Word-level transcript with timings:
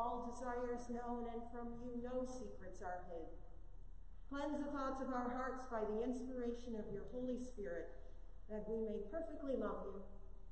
all 0.00 0.32
desires 0.32 0.88
known, 0.88 1.28
and 1.28 1.44
from 1.52 1.76
you 1.84 2.00
no 2.00 2.24
secrets 2.24 2.80
are 2.80 3.04
hid. 3.12 3.28
Cleanse 4.32 4.64
the 4.64 4.72
thoughts 4.72 5.04
of 5.04 5.12
our 5.12 5.28
hearts 5.36 5.68
by 5.68 5.84
the 5.84 6.00
inspiration 6.00 6.72
of 6.80 6.88
your 6.88 7.04
Holy 7.12 7.36
Spirit, 7.36 7.92
that 8.48 8.64
we 8.64 8.80
may 8.80 9.04
perfectly 9.12 9.60
love 9.60 9.84
you 9.84 10.00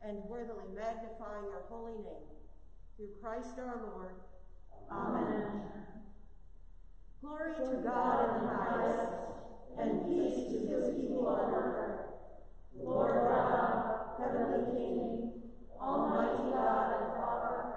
and 0.05 0.21
worthily 0.29 0.69
magnify 0.77 1.41
your 1.49 1.65
holy 1.73 1.97
name. 2.05 2.29
Through 2.97 3.17
Christ 3.23 3.57
our 3.57 3.81
Lord. 3.89 4.21
Amen. 4.93 5.63
Glory 7.23 7.55
to 7.57 7.83
God 7.83 8.37
in 8.37 8.47
the 8.47 8.55
highest, 8.55 9.13
and 9.79 10.07
peace 10.07 10.53
to 10.53 10.59
his 10.69 10.95
people 10.95 11.27
on 11.27 11.55
earth. 11.55 12.01
Lord 12.77 13.29
God, 13.29 14.19
heavenly 14.19 14.73
King, 14.73 15.33
Almighty 15.81 16.51
God 16.51 16.95
and 16.95 17.13
Father, 17.17 17.75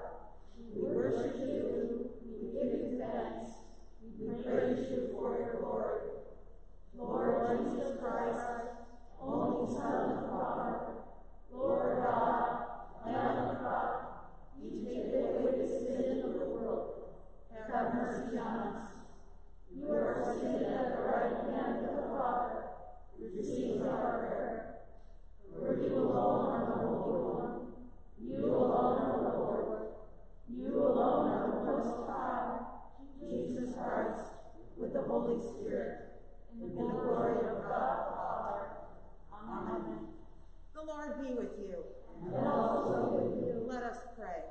we 0.57 0.81
worship 0.81 1.35
you, 1.39 2.09
we 2.23 2.53
give 2.53 2.71
you 2.79 2.99
thanks, 2.99 3.45
we 4.19 4.43
praise 4.43 4.91
you 4.91 5.09
for 5.11 5.37
your 5.37 5.59
glory. 5.59 6.01
Lord 6.95 7.59
Jesus 7.65 7.97
Christ, 7.99 8.45
only 9.19 9.73
Son 9.73 10.11
of 10.11 10.29
God, 10.29 10.75
Lord 11.51 12.03
God, 12.03 12.45
Lamb 13.05 13.37
of 13.49 13.61
God, 13.61 13.93
you 14.61 14.69
take 14.85 15.13
away 15.13 15.57
the 15.57 15.67
sin 15.67 16.21
of 16.25 16.33
the 16.33 16.45
world. 16.45 16.87
Have 17.71 17.93
mercy 17.93 18.37
on 18.37 18.75
us. 18.75 18.81
You 19.73 19.91
are 19.91 20.35
seated 20.35 20.67
at 20.67 20.87
the 20.91 21.01
right 21.03 21.55
hand 21.55 21.85
of 21.85 21.95
the 21.95 22.01
Father. 22.09 22.63
Receive 23.33 23.81
our 23.81 24.17
prayer. 24.19 24.75
For 25.57 25.79
you 25.81 25.95
alone 25.95 26.51
are 26.51 26.65
the 26.65 26.87
Holy 26.87 27.21
One. 27.23 27.59
You 28.21 28.45
alone 28.45 28.97
are 29.01 29.21
the 29.23 29.39
Lord. 29.39 29.87
You 30.49 30.79
alone 30.79 31.31
are 31.31 31.47
the 31.47 31.71
Most 31.71 32.09
High, 32.09 32.59
Jesus 33.21 33.73
Christ, 33.73 34.35
with 34.77 34.93
the 34.93 35.01
Holy 35.03 35.39
Spirit, 35.39 35.97
in 36.61 36.75
the 36.75 36.81
glory 36.83 37.37
of 37.47 37.63
God 37.63 37.97
the 37.97 38.11
Father. 38.11 38.67
Amen. 39.33 40.07
The 40.75 40.81
Lord 40.83 41.21
be 41.21 41.33
with 41.33 41.57
you. 41.57 41.85
And 42.25 42.47
also 42.47 43.09
with 43.13 43.47
you. 43.47 43.65
Let 43.65 43.83
us 43.83 43.97
pray. 44.17 44.43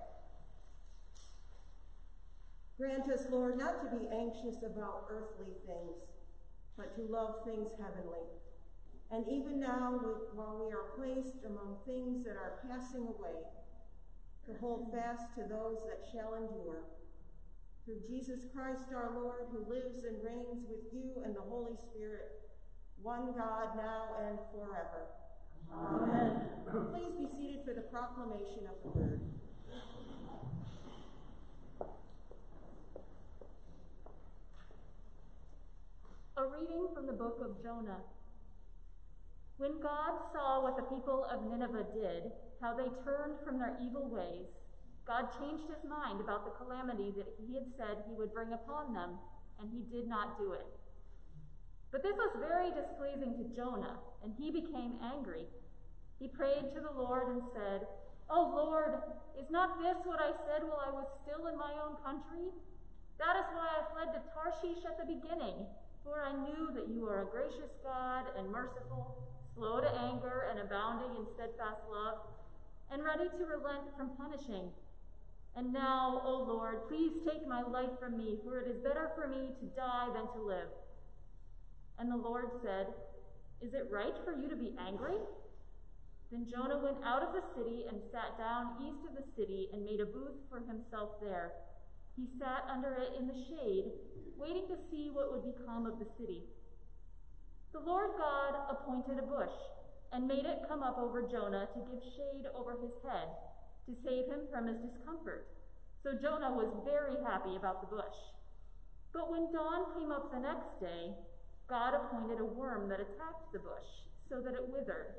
Grant 2.79 3.11
us, 3.11 3.27
Lord, 3.31 3.59
not 3.59 3.79
to 3.83 3.95
be 3.95 4.09
anxious 4.41 4.63
about 4.63 5.07
earthly 5.11 5.53
things, 5.67 6.09
but 6.77 6.95
to 6.95 7.03
love 7.03 7.45
things 7.45 7.69
heavenly. 7.79 8.25
And 9.11 9.27
even 9.29 9.61
now, 9.61 9.99
while 10.35 10.63
we 10.65 10.73
are 10.73 10.95
placed 10.97 11.45
among 11.45 11.77
things 11.85 12.25
that 12.25 12.37
are 12.37 12.61
passing 12.69 13.03
away, 13.03 13.43
to 14.47 14.59
hold 14.61 14.93
fast 14.93 15.35
to 15.35 15.43
those 15.43 15.85
that 15.85 16.07
shall 16.13 16.35
endure. 16.35 16.85
Through 17.85 18.01
Jesus 18.09 18.47
Christ 18.55 18.93
our 18.95 19.13
Lord, 19.21 19.49
who 19.51 19.69
lives 19.69 20.05
and 20.05 20.23
reigns 20.25 20.65
with 20.69 20.93
you 20.93 21.23
and 21.25 21.35
the 21.35 21.43
Holy 21.43 21.77
Spirit, 21.77 22.41
one 23.03 23.33
God 23.37 23.77
now 23.77 24.17
and 24.27 24.39
forever. 24.53 25.09
Amen. 25.73 26.43
Please 26.93 27.15
be 27.19 27.27
seated 27.27 27.65
for 27.65 27.75
the 27.75 27.83
proclamation 27.83 28.69
of 28.69 28.77
the 28.83 28.99
word. 28.99 29.21
A 36.41 36.49
reading 36.49 36.89
from 36.97 37.05
the 37.05 37.13
book 37.13 37.37
of 37.45 37.61
Jonah. 37.61 38.01
When 39.59 39.77
God 39.77 40.25
saw 40.33 40.65
what 40.65 40.73
the 40.73 40.89
people 40.89 41.29
of 41.29 41.45
Nineveh 41.45 41.93
did, 41.93 42.33
how 42.65 42.73
they 42.73 42.89
turned 43.05 43.37
from 43.45 43.61
their 43.61 43.77
evil 43.77 44.09
ways, 44.09 44.49
God 45.05 45.29
changed 45.37 45.69
his 45.69 45.85
mind 45.85 46.17
about 46.17 46.49
the 46.49 46.57
calamity 46.57 47.13
that 47.13 47.29
he 47.37 47.53
had 47.53 47.69
said 47.69 48.09
he 48.09 48.17
would 48.17 48.33
bring 48.33 48.57
upon 48.57 48.97
them, 48.97 49.21
and 49.61 49.69
he 49.69 49.85
did 49.85 50.09
not 50.09 50.41
do 50.41 50.57
it. 50.57 50.65
But 51.93 52.01
this 52.03 52.17
was 52.17 52.41
very 52.41 52.73
displeasing 52.73 53.37
to 53.37 53.53
Jonah, 53.53 54.01
and 54.25 54.33
he 54.33 54.49
became 54.49 54.97
angry. 55.05 55.45
He 56.17 56.33
prayed 56.33 56.73
to 56.73 56.81
the 56.81 56.97
Lord 56.97 57.37
and 57.37 57.43
said, 57.53 57.85
O 58.33 58.49
Lord, 58.49 58.97
is 59.39 59.51
not 59.51 59.77
this 59.77 60.01
what 60.09 60.25
I 60.25 60.33
said 60.49 60.65
while 60.65 60.81
I 60.89 60.89
was 60.89 61.21
still 61.21 61.53
in 61.53 61.61
my 61.61 61.77
own 61.85 62.01
country? 62.01 62.49
That 63.21 63.37
is 63.37 63.45
why 63.53 63.69
I 63.77 63.93
fled 63.93 64.17
to 64.17 64.25
Tarshish 64.33 64.89
at 64.89 64.97
the 64.97 65.05
beginning, 65.05 65.69
for 66.05 66.23
I 66.23 66.33
knew 66.33 66.71
that 66.75 66.89
you 66.89 67.07
are 67.07 67.23
a 67.23 67.31
gracious 67.31 67.77
God 67.83 68.25
and 68.39 68.51
merciful, 68.51 69.17
slow 69.55 69.81
to 69.81 70.01
anger 70.01 70.47
and 70.51 70.61
abounding 70.61 71.17
in 71.17 71.27
steadfast 71.27 71.83
love, 71.91 72.19
and 72.91 73.05
ready 73.05 73.29
to 73.29 73.45
relent 73.47 73.95
from 73.97 74.17
punishing. 74.17 74.71
And 75.57 75.73
now, 75.73 76.23
O 76.25 76.45
Lord, 76.47 76.89
please 76.89 77.13
take 77.25 77.47
my 77.47 77.63
life 77.63 77.99
from 77.99 78.17
me, 78.17 78.39
for 78.45 78.61
it 78.61 78.69
is 78.69 78.79
better 78.79 79.11
for 79.15 79.27
me 79.29 79.51
to 79.61 79.67
die 79.67 80.09
than 80.15 80.27
to 80.33 80.47
live. 80.47 80.71
And 81.99 82.11
the 82.11 82.17
Lord 82.17 82.51
said, 82.63 82.87
Is 83.61 83.75
it 83.75 83.89
right 83.91 84.15
for 84.25 84.33
you 84.33 84.49
to 84.49 84.57
be 84.57 84.73
angry? 84.79 85.19
Then 86.31 86.47
Jonah 86.47 86.79
went 86.79 87.05
out 87.05 87.23
of 87.23 87.35
the 87.35 87.43
city 87.55 87.85
and 87.91 88.01
sat 88.03 88.39
down 88.39 88.77
east 88.89 89.01
of 89.09 89.17
the 89.17 89.29
city 89.35 89.69
and 89.73 89.85
made 89.85 90.01
a 90.01 90.07
booth 90.07 90.39
for 90.49 90.61
himself 90.61 91.21
there. 91.21 91.53
He 92.21 92.29
sat 92.37 92.69
under 92.69 92.93
it 93.01 93.17
in 93.19 93.27
the 93.27 93.45
shade, 93.49 93.97
waiting 94.37 94.69
to 94.69 94.77
see 94.77 95.09
what 95.09 95.33
would 95.33 95.57
become 95.57 95.87
of 95.87 95.99
the 95.99 96.05
city. 96.05 96.45
The 97.73 97.81
Lord 97.81 98.11
God 98.19 98.61
appointed 98.69 99.17
a 99.17 99.25
bush 99.25 99.57
and 100.13 100.29
made 100.29 100.45
it 100.45 100.69
come 100.69 100.83
up 100.83 100.99
over 100.99 101.23
Jonah 101.23 101.69
to 101.73 101.81
give 101.81 102.05
shade 102.13 102.45
over 102.55 102.77
his 102.77 102.93
head, 103.01 103.33
to 103.89 103.95
save 103.95 104.29
him 104.29 104.45
from 104.53 104.67
his 104.67 104.77
discomfort. 104.85 105.49
So 106.03 106.13
Jonah 106.13 106.53
was 106.53 106.77
very 106.85 107.17
happy 107.25 107.57
about 107.57 107.81
the 107.81 107.97
bush. 107.97 108.21
But 109.15 109.31
when 109.33 109.51
dawn 109.51 109.97
came 109.97 110.13
up 110.13 110.31
the 110.31 110.45
next 110.45 110.79
day, 110.79 111.17
God 111.71 111.95
appointed 111.95 112.41
a 112.41 112.45
worm 112.45 112.91
that 112.91 113.01
attacked 113.01 113.49
the 113.55 113.65
bush, 113.65 114.05
so 114.29 114.43
that 114.43 114.53
it 114.53 114.69
withered. 114.69 115.17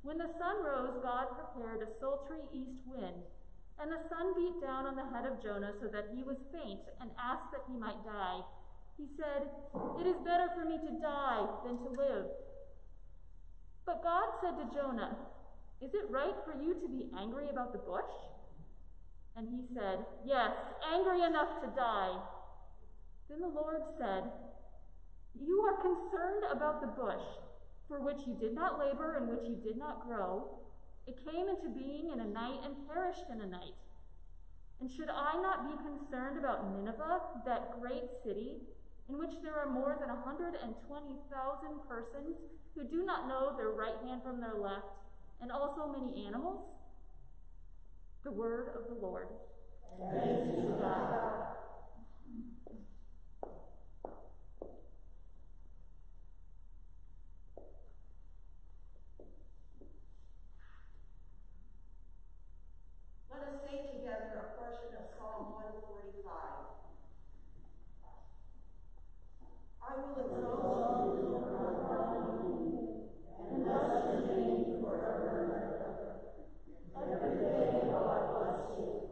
When 0.00 0.16
the 0.16 0.32
sun 0.38 0.64
rose, 0.64 0.96
God 1.02 1.26
prepared 1.36 1.82
a 1.82 1.92
sultry 2.00 2.40
east 2.54 2.80
wind, 2.86 3.20
and 3.80 3.92
the 3.92 4.00
sun 4.08 4.32
beat 4.34 4.60
down 4.60 4.86
on 4.86 4.96
the 4.96 5.04
head 5.12 5.26
of 5.28 5.42
Jonah 5.42 5.72
so 5.78 5.86
that 5.88 6.08
he 6.14 6.22
was 6.22 6.38
faint 6.52 6.80
and 7.00 7.10
asked 7.20 7.52
that 7.52 7.68
he 7.68 7.76
might 7.76 8.04
die. 8.04 8.40
He 8.96 9.06
said, 9.06 9.52
It 10.00 10.06
is 10.06 10.16
better 10.24 10.48
for 10.56 10.64
me 10.64 10.78
to 10.78 11.00
die 11.00 11.44
than 11.64 11.76
to 11.76 11.88
live. 11.92 12.26
But 13.84 14.02
God 14.02 14.32
said 14.40 14.56
to 14.56 14.74
Jonah, 14.74 15.16
Is 15.82 15.92
it 15.92 16.08
right 16.08 16.34
for 16.44 16.56
you 16.56 16.74
to 16.74 16.88
be 16.88 17.10
angry 17.16 17.48
about 17.50 17.72
the 17.72 17.78
bush? 17.78 18.12
And 19.36 19.46
he 19.48 19.62
said, 19.74 20.00
Yes, 20.24 20.56
angry 20.92 21.22
enough 21.22 21.60
to 21.60 21.68
die. 21.76 22.16
Then 23.28 23.40
the 23.40 23.48
Lord 23.48 23.82
said, 23.98 24.24
You 25.38 25.60
are 25.60 25.82
concerned 25.82 26.44
about 26.50 26.80
the 26.80 26.86
bush, 26.86 27.24
for 27.88 28.00
which 28.00 28.26
you 28.26 28.34
did 28.40 28.54
not 28.54 28.78
labor 28.78 29.16
and 29.16 29.28
which 29.28 29.46
you 29.46 29.56
did 29.56 29.76
not 29.76 30.06
grow. 30.06 30.48
It 31.06 31.24
came 31.24 31.48
into 31.48 31.68
being 31.68 32.10
in 32.12 32.20
a 32.20 32.26
night 32.26 32.60
and 32.64 32.74
perished 32.88 33.30
in 33.30 33.40
a 33.40 33.46
night. 33.46 33.74
And 34.80 34.90
should 34.90 35.08
I 35.08 35.40
not 35.40 35.66
be 35.66 35.76
concerned 35.82 36.38
about 36.38 36.70
Nineveh, 36.76 37.20
that 37.46 37.80
great 37.80 38.10
city, 38.22 38.58
in 39.08 39.18
which 39.18 39.40
there 39.42 39.54
are 39.54 39.70
more 39.70 39.96
than 40.00 40.08
120,000 40.08 41.88
persons 41.88 42.36
who 42.74 42.84
do 42.84 43.04
not 43.04 43.28
know 43.28 43.56
their 43.56 43.70
right 43.70 43.96
hand 44.04 44.22
from 44.22 44.40
their 44.40 44.56
left, 44.60 44.98
and 45.40 45.52
also 45.52 45.86
many 45.86 46.26
animals? 46.26 46.64
The 48.24 48.32
word 48.32 48.70
of 48.74 48.88
the 48.88 49.00
Lord. 49.00 49.28
Thanks 50.12 50.50
be 50.50 50.62
to 50.62 50.76
God. 50.80 51.46
Let 63.36 63.48
us 63.52 63.60
say 63.68 63.84
together 63.92 64.40
a 64.40 64.56
portion 64.56 64.96
of 64.96 65.04
Psalm 65.04 65.52
145. 65.60 66.24
I 69.84 69.92
will 70.00 70.16
exalt 70.24 70.64
you, 71.04 71.36
God, 71.36 72.16
and 73.36 73.60
bless 73.60 73.92
your 74.08 74.24
name 74.24 74.80
forever 74.80 75.36
and 75.36 75.52
ever. 75.52 76.16
Every 76.96 77.36
day 77.36 77.92
I 77.92 78.24
bless 78.32 78.60
you, 78.72 79.04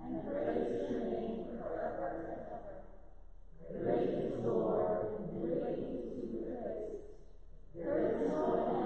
and 0.00 0.24
praise 0.24 0.72
your 0.88 1.04
name 1.12 1.44
forever 1.60 2.06
and 2.16 2.48
ever. 2.48 2.80
Great 3.76 4.08
is 4.24 4.40
the 4.40 4.52
Lord, 4.56 5.20
and 5.20 5.28
greatly 5.36 6.00
to 6.00 6.16
be 6.16 6.24
praised. 6.48 7.12
There 7.74 8.08
is 8.08 8.24
no 8.32 8.40
end. 8.72 8.85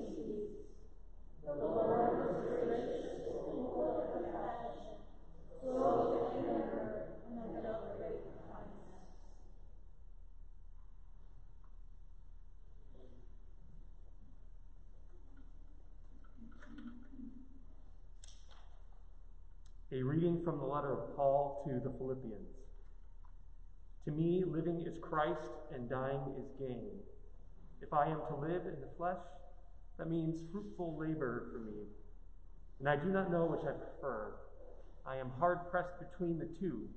A 19.93 20.03
reading 20.03 20.41
from 20.41 20.57
the 20.57 20.65
letter 20.65 20.93
of 20.93 21.15
Paul 21.17 21.61
to 21.67 21.81
the 21.81 21.93
Philippians. 21.95 22.55
To 24.05 24.11
me, 24.11 24.45
living 24.47 24.81
is 24.87 24.97
Christ 24.97 25.51
and 25.75 25.89
dying 25.89 26.21
is 26.39 26.49
gain. 26.57 26.91
If 27.81 27.91
I 27.91 28.05
am 28.05 28.21
to 28.29 28.35
live 28.35 28.67
in 28.67 28.79
the 28.79 28.87
flesh, 28.95 29.19
that 30.01 30.09
means 30.09 30.39
fruitful 30.51 30.97
labor 30.97 31.45
for 31.51 31.59
me. 31.59 31.83
And 32.79 32.89
I 32.89 32.95
do 32.95 33.09
not 33.09 33.31
know 33.31 33.45
which 33.45 33.61
I 33.61 33.71
prefer. 33.71 34.33
I 35.05 35.17
am 35.17 35.31
hard 35.37 35.69
pressed 35.69 35.93
between 35.99 36.39
the 36.39 36.49
two. 36.59 36.89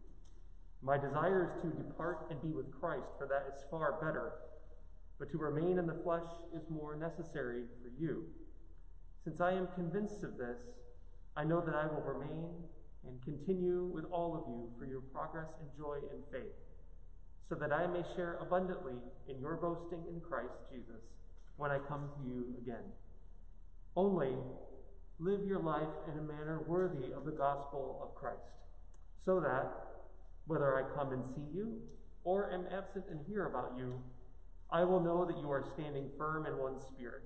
My 0.83 0.97
desire 0.97 1.45
is 1.45 1.63
to 1.63 1.77
depart 1.77 2.29
and 2.31 2.41
be 2.41 2.49
with 2.49 2.73
Christ, 2.81 3.13
for 3.19 3.27
that 3.27 3.45
is 3.53 3.61
far 3.71 4.01
better. 4.01 4.33
But 5.19 5.29
to 5.33 5.39
remain 5.39 5.79
in 5.79 5.87
the 5.87 6.01
flesh 6.03 6.25
is 6.55 6.63
more 6.71 6.97
necessary 6.97 7.65
for 7.83 7.91
you. 8.03 8.25
Since 9.23 9.39
I 9.43 9.53
am 9.53 9.69
convinced 9.75 10.25
of 10.25 10.39
this, 10.39 10.57
I 11.37 11.45
know 11.45 11.61
that 11.61 11.75
I 11.75 11.85
will 11.85 12.01
remain 12.01 12.55
and 13.07 13.23
continue 13.23 13.85
with 13.93 14.07
all 14.07 14.35
of 14.35 14.49
you 14.49 14.71
for 14.79 14.87
your 14.87 15.03
progress 15.13 15.53
and 15.61 15.69
joy 15.77 15.99
in 16.11 16.23
faith, 16.33 16.57
so 17.47 17.55
that 17.57 17.71
I 17.71 17.87
may 17.87 18.03
share 18.17 18.39
abundantly 18.41 18.95
in 19.29 19.41
your 19.41 19.57
boasting 19.57 20.05
in 20.09 20.23
Christ 20.23 20.57
Jesus 20.73 21.03
when 21.57 21.71
I 21.71 21.79
come 21.79 22.09
to 22.17 22.29
you 22.29 22.55
again. 22.61 22.85
Only 23.97 24.35
live 25.19 25.45
your 25.47 25.61
life 25.61 25.95
in 26.13 26.19
a 26.19 26.23
manner 26.23 26.61
worthy 26.67 27.13
of 27.13 27.25
the 27.25 27.31
gospel 27.31 28.01
of 28.03 28.15
Christ, 28.15 28.59
so 29.19 29.41
that, 29.41 29.73
whether 30.47 30.77
I 30.77 30.97
come 30.97 31.13
and 31.13 31.25
see 31.25 31.45
you 31.55 31.81
or 32.25 32.51
am 32.53 32.67
absent 32.77 33.05
and 33.11 33.21
hear 33.27 33.47
about 33.47 33.73
you, 33.79 34.01
I 34.71 34.83
will 34.85 35.01
know 35.01 35.25
that 35.25 35.39
you 35.39 35.51
are 35.51 35.65
standing 35.75 36.11
firm 36.19 36.47
in 36.47 36.59
one 36.59 36.79
spirit, 36.81 37.23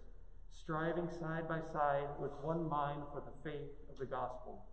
striving 0.53 1.09
side 1.09 1.49
by 1.49 1.61
side 1.73 2.09
with 2.21 2.33
one 2.43 2.69
mind 2.69 3.03
for 3.13 3.23
the 3.23 3.51
faith 3.51 3.71
of 3.91 3.99
the 3.99 4.07
gospel, 4.07 4.67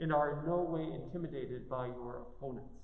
and 0.00 0.12
are 0.12 0.38
in 0.40 0.46
no 0.46 0.62
way 0.62 0.82
intimidated 0.82 1.68
by 1.68 1.86
your 1.86 2.22
opponents. 2.22 2.74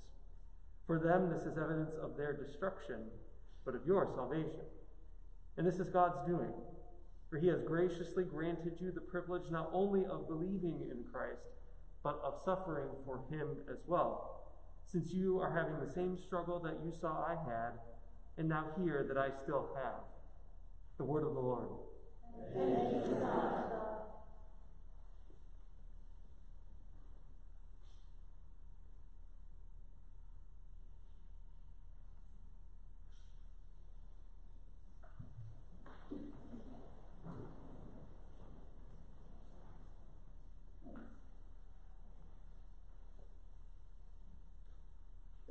For 0.87 0.99
them, 0.99 1.31
this 1.31 1.43
is 1.43 1.59
evidence 1.59 1.95
of 1.95 2.17
their 2.17 2.33
destruction, 2.33 3.07
but 3.65 3.75
of 3.75 3.87
your 3.87 4.07
salvation. 4.15 4.67
And 5.57 5.67
this 5.67 5.79
is 5.79 5.89
God's 5.89 6.23
doing, 6.27 6.53
for 7.31 7.39
he 7.39 7.49
has 7.49 7.63
graciously 7.63 8.25
granted 8.25 8.81
you 8.81 8.91
the 8.91 9.01
privilege 9.01 9.51
not 9.51 9.71
only 9.73 10.05
of 10.05 10.29
believing 10.29 10.81
in 10.91 11.05
Christ, 11.13 11.47
but 12.03 12.21
of 12.23 12.41
suffering 12.45 12.89
for 13.07 13.23
him 13.31 13.49
as 13.73 13.85
well, 13.87 14.43
since 14.85 15.13
you 15.13 15.41
are 15.41 15.53
having 15.53 15.81
the 15.81 15.93
same 15.93 16.19
struggle 16.19 16.61
that 16.61 16.81
you 16.85 16.93
saw 16.93 17.25
I 17.25 17.37
had, 17.49 17.79
and 18.37 18.49
now 18.49 18.67
hear 18.77 19.05
that 19.09 19.17
I 19.17 19.31
still 19.43 19.71
have. 19.77 20.03
The 20.99 21.05
word 21.05 21.25
of 21.25 21.35
the 21.35 21.41
Lord. 21.41 21.69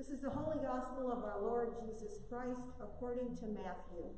This 0.03 0.19
is 0.19 0.27
the 0.27 0.35
Holy 0.35 0.59
Gospel 0.59 1.15
of 1.15 1.23
our 1.23 1.39
Lord 1.39 1.79
Jesus 1.79 2.19
Christ 2.27 2.75
according 2.75 3.39
to 3.39 3.47
Matthew. 3.47 4.11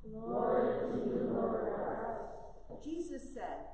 Glory 0.00 0.80
to 0.80 0.96
you, 0.96 1.28
Lord 1.28 1.76
Christ. 1.76 2.80
Jesus 2.80 3.20
said, 3.36 3.68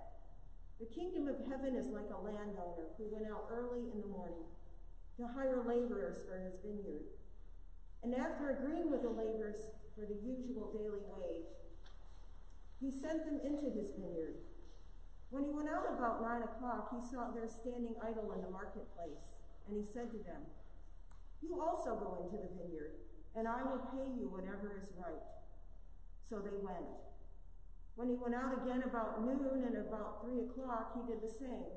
The 0.82 0.90
kingdom 0.90 1.30
of 1.30 1.38
heaven 1.46 1.78
is 1.78 1.94
like 1.94 2.10
a 2.10 2.18
landowner 2.18 2.99
who 2.99 3.14
went 3.14 3.30
out 3.30 3.46
early 3.46 3.94
in 3.94 4.02
the 4.02 4.10
morning 4.10 4.42
to 5.22 5.30
hire 5.30 5.62
laborers 5.62 6.18
for 6.26 6.34
his 6.42 6.58
vineyard. 6.66 7.06
And 8.02 8.10
after 8.10 8.50
agreeing 8.50 8.90
with 8.90 9.06
the 9.06 9.14
laborers 9.14 9.70
for 9.94 10.10
the 10.10 10.18
usual 10.18 10.75
daily 10.75 11.06
wage, 11.14 11.54
he 12.82 12.90
sent 12.90 13.22
them 13.22 13.38
into 13.46 13.70
his 13.70 13.94
vineyard. 13.94 14.34
When 15.30 15.46
he 15.46 15.54
went 15.54 15.70
out 15.70 15.87
about 15.94 16.26
nine 16.26 16.42
o'clock, 16.42 16.90
he 16.90 16.99
saw 17.06 17.30
them 17.30 17.46
standing 17.46 17.94
idle 18.02 18.34
in 18.34 18.42
the 18.42 18.50
marketplace, 18.50 19.38
and 19.70 19.78
he 19.78 19.87
said 19.87 20.10
to 20.10 20.18
them, 20.26 20.42
You 21.40 21.61
also 21.61 21.97
go 21.97 22.20
into 22.20 22.37
the 22.37 22.52
vineyard, 22.56 23.00
and 23.35 23.49
I 23.49 23.64
will 23.64 23.80
pay 23.97 24.09
you 24.12 24.28
whatever 24.28 24.76
is 24.76 24.92
right. 24.97 25.25
So 26.23 26.38
they 26.38 26.56
went. 26.61 26.87
When 27.97 28.09
he 28.09 28.16
went 28.16 28.35
out 28.35 28.54
again 28.62 28.85
about 28.85 29.25
noon 29.25 29.64
and 29.66 29.76
about 29.76 30.23
three 30.23 30.44
o'clock, 30.47 30.97
he 30.97 31.02
did 31.11 31.20
the 31.20 31.32
same. 31.32 31.68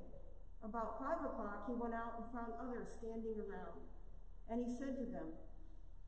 About 0.63 0.99
five 0.99 1.19
o'clock, 1.19 1.67
he 1.67 1.75
went 1.75 1.93
out 1.93 2.15
and 2.19 2.25
found 2.31 2.55
others 2.55 2.87
standing 2.95 3.35
around. 3.35 3.83
And 4.49 4.63
he 4.63 4.71
said 4.71 4.95
to 4.95 5.05
them, 5.11 5.35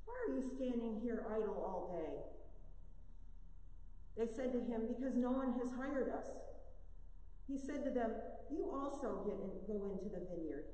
Why 0.06 0.16
are 0.16 0.36
you 0.36 0.44
standing 0.44 1.02
here 1.04 1.28
idle 1.28 1.60
all 1.60 1.92
day? 1.92 2.24
They 4.16 4.32
said 4.32 4.54
to 4.54 4.60
him, 4.64 4.88
Because 4.88 5.16
no 5.16 5.32
one 5.32 5.60
has 5.60 5.76
hired 5.76 6.08
us. 6.08 6.28
He 7.48 7.58
said 7.58 7.84
to 7.84 7.92
them, 7.92 8.12
You 8.50 8.72
also 8.72 9.28
get 9.28 9.36
in, 9.36 9.52
go 9.68 9.84
into 9.92 10.08
the 10.08 10.24
vineyard. 10.24 10.66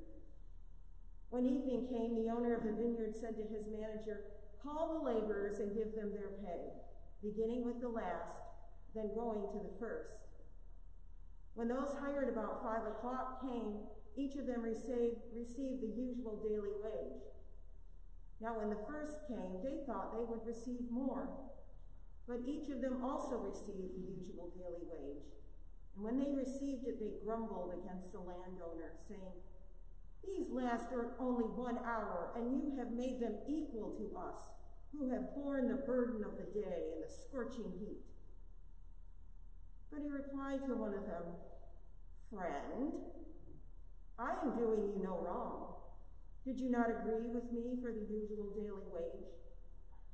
When 1.32 1.48
evening 1.48 1.88
came, 1.88 2.12
the 2.12 2.28
owner 2.28 2.52
of 2.52 2.60
the 2.60 2.76
vineyard 2.76 3.16
said 3.16 3.40
to 3.40 3.48
his 3.48 3.64
manager, 3.64 4.20
Call 4.60 5.00
the 5.00 5.08
laborers 5.08 5.60
and 5.64 5.72
give 5.72 5.96
them 5.96 6.12
their 6.12 6.36
pay, 6.44 6.76
beginning 7.24 7.64
with 7.64 7.80
the 7.80 7.88
last, 7.88 8.36
then 8.94 9.16
going 9.16 9.40
to 9.40 9.64
the 9.64 9.72
first. 9.80 10.28
When 11.54 11.68
those 11.72 11.96
hired 11.96 12.28
about 12.28 12.60
five 12.60 12.84
o'clock 12.84 13.40
came, 13.40 13.80
each 14.14 14.36
of 14.36 14.44
them 14.44 14.60
received, 14.60 15.24
received 15.32 15.80
the 15.80 15.96
usual 15.96 16.36
daily 16.44 16.76
wage. 16.84 17.24
Now, 18.36 18.60
when 18.60 18.68
the 18.68 18.84
first 18.84 19.24
came, 19.24 19.56
they 19.64 19.88
thought 19.88 20.12
they 20.12 20.28
would 20.28 20.44
receive 20.44 20.84
more. 20.90 21.32
But 22.28 22.44
each 22.44 22.68
of 22.68 22.84
them 22.84 23.00
also 23.02 23.40
received 23.40 23.96
the 23.96 24.04
usual 24.20 24.52
daily 24.52 24.84
wage. 24.84 25.32
And 25.96 26.04
when 26.04 26.20
they 26.20 26.28
received 26.36 26.84
it, 26.84 27.00
they 27.00 27.24
grumbled 27.24 27.72
against 27.72 28.12
the 28.12 28.20
landowner, 28.20 29.00
saying, 29.08 29.32
These 30.24 30.50
last 30.50 30.92
are 30.92 31.14
only 31.18 31.44
one 31.44 31.78
hour, 31.78 32.30
and 32.36 32.62
you 32.62 32.76
have 32.78 32.92
made 32.92 33.20
them 33.20 33.36
equal 33.48 33.94
to 33.98 34.16
us, 34.18 34.38
who 34.92 35.10
have 35.10 35.34
borne 35.34 35.68
the 35.68 35.82
burden 35.86 36.24
of 36.24 36.36
the 36.36 36.50
day 36.52 36.92
and 36.94 37.02
the 37.02 37.12
scorching 37.12 37.72
heat. 37.80 38.02
But 39.90 40.02
he 40.02 40.08
replied 40.08 40.66
to 40.66 40.74
one 40.74 40.94
of 40.94 41.06
them, 41.06 41.36
Friend, 42.30 42.92
I 44.18 44.30
am 44.42 44.56
doing 44.56 44.92
you 44.94 45.02
no 45.02 45.18
wrong. 45.18 45.74
Did 46.46 46.58
you 46.58 46.70
not 46.70 46.90
agree 46.90 47.28
with 47.28 47.52
me 47.52 47.76
for 47.82 47.92
the 47.92 48.06
usual 48.08 48.50
daily 48.54 48.88
wage? 48.92 49.30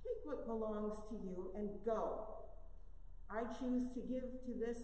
Take 0.03 0.25
what 0.25 0.47
belongs 0.47 0.97
to 1.11 1.15
you 1.15 1.53
and 1.55 1.71
go. 1.85 2.27
I 3.31 3.43
choose 3.61 3.93
to 3.95 4.01
give 4.01 4.25
to 4.47 4.53
this 4.59 4.79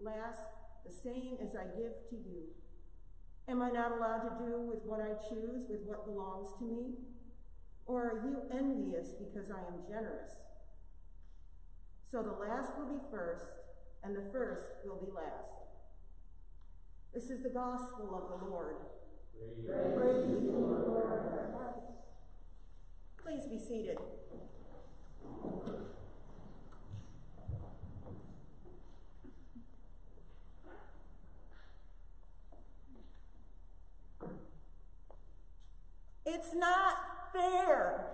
last 0.00 0.48
the 0.86 0.92
same 0.92 1.36
as 1.42 1.54
I 1.56 1.64
give 1.76 1.92
to 2.10 2.16
you. 2.16 2.48
Am 3.48 3.62
I 3.62 3.70
not 3.70 3.92
allowed 3.92 4.28
to 4.28 4.44
do 4.44 4.60
with 4.68 4.84
what 4.84 5.00
I 5.00 5.16
choose 5.28 5.64
with 5.70 5.80
what 5.86 6.04
belongs 6.04 6.48
to 6.58 6.64
me? 6.64 6.92
Or 7.86 8.02
are 8.02 8.22
you 8.28 8.36
envious 8.52 9.14
because 9.18 9.50
I 9.50 9.60
am 9.60 9.80
generous? 9.88 10.32
So 12.04 12.22
the 12.22 12.32
last 12.32 12.72
will 12.78 12.86
be 12.86 13.00
first, 13.10 13.46
and 14.04 14.14
the 14.14 14.30
first 14.32 14.64
will 14.84 14.96
be 14.96 15.10
last. 15.10 15.48
This 17.14 17.30
is 17.30 17.42
the 17.42 17.48
gospel 17.48 18.14
of 18.14 18.38
the 18.38 18.46
Lord. 18.46 18.76
Praise 19.96 20.26
you, 20.28 20.50
Lord. 20.52 21.08
Please 23.22 23.46
be 23.46 23.58
seated. 23.58 23.98
It's 36.30 36.54
not 36.54 36.94
fair. 37.32 38.04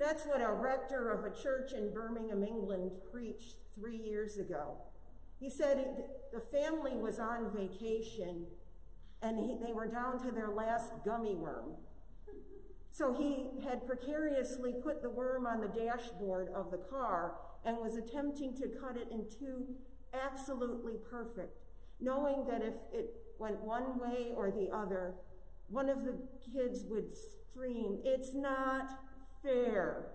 That's 0.00 0.24
what 0.24 0.40
a 0.40 0.52
rector 0.52 1.12
of 1.12 1.24
a 1.24 1.42
church 1.42 1.72
in 1.72 1.94
Birmingham, 1.94 2.42
England 2.42 2.90
preached 3.12 3.54
three 3.72 3.96
years 3.96 4.36
ago. 4.36 4.78
He 5.38 5.48
said 5.48 6.02
the 6.32 6.40
family 6.40 6.96
was 6.96 7.20
on 7.20 7.52
vacation 7.54 8.46
and 9.22 9.38
he, 9.38 9.56
they 9.64 9.72
were 9.72 9.86
down 9.86 10.20
to 10.24 10.32
their 10.32 10.48
last 10.48 10.92
gummy 11.04 11.36
worm. 11.36 11.76
So 12.90 13.14
he 13.14 13.46
had 13.64 13.86
precariously 13.86 14.74
put 14.82 15.02
the 15.02 15.10
worm 15.10 15.46
on 15.46 15.60
the 15.60 15.68
dashboard 15.68 16.48
of 16.52 16.72
the 16.72 16.78
car 16.78 17.34
and 17.64 17.76
was 17.76 17.96
attempting 17.96 18.56
to 18.56 18.66
cut 18.80 18.96
it 18.96 19.06
in 19.12 19.26
two 19.38 19.66
absolutely 20.12 20.94
perfect, 21.08 21.62
knowing 22.00 22.44
that 22.48 22.62
if 22.62 22.74
it 22.92 23.14
went 23.38 23.60
one 23.60 24.00
way 24.00 24.32
or 24.34 24.50
the 24.50 24.68
other, 24.74 25.14
one 25.68 25.88
of 25.88 26.04
the 26.04 26.14
kids 26.52 26.84
would 26.88 27.10
scream, 27.50 27.98
It's 28.04 28.34
not 28.34 28.88
fair. 29.42 30.06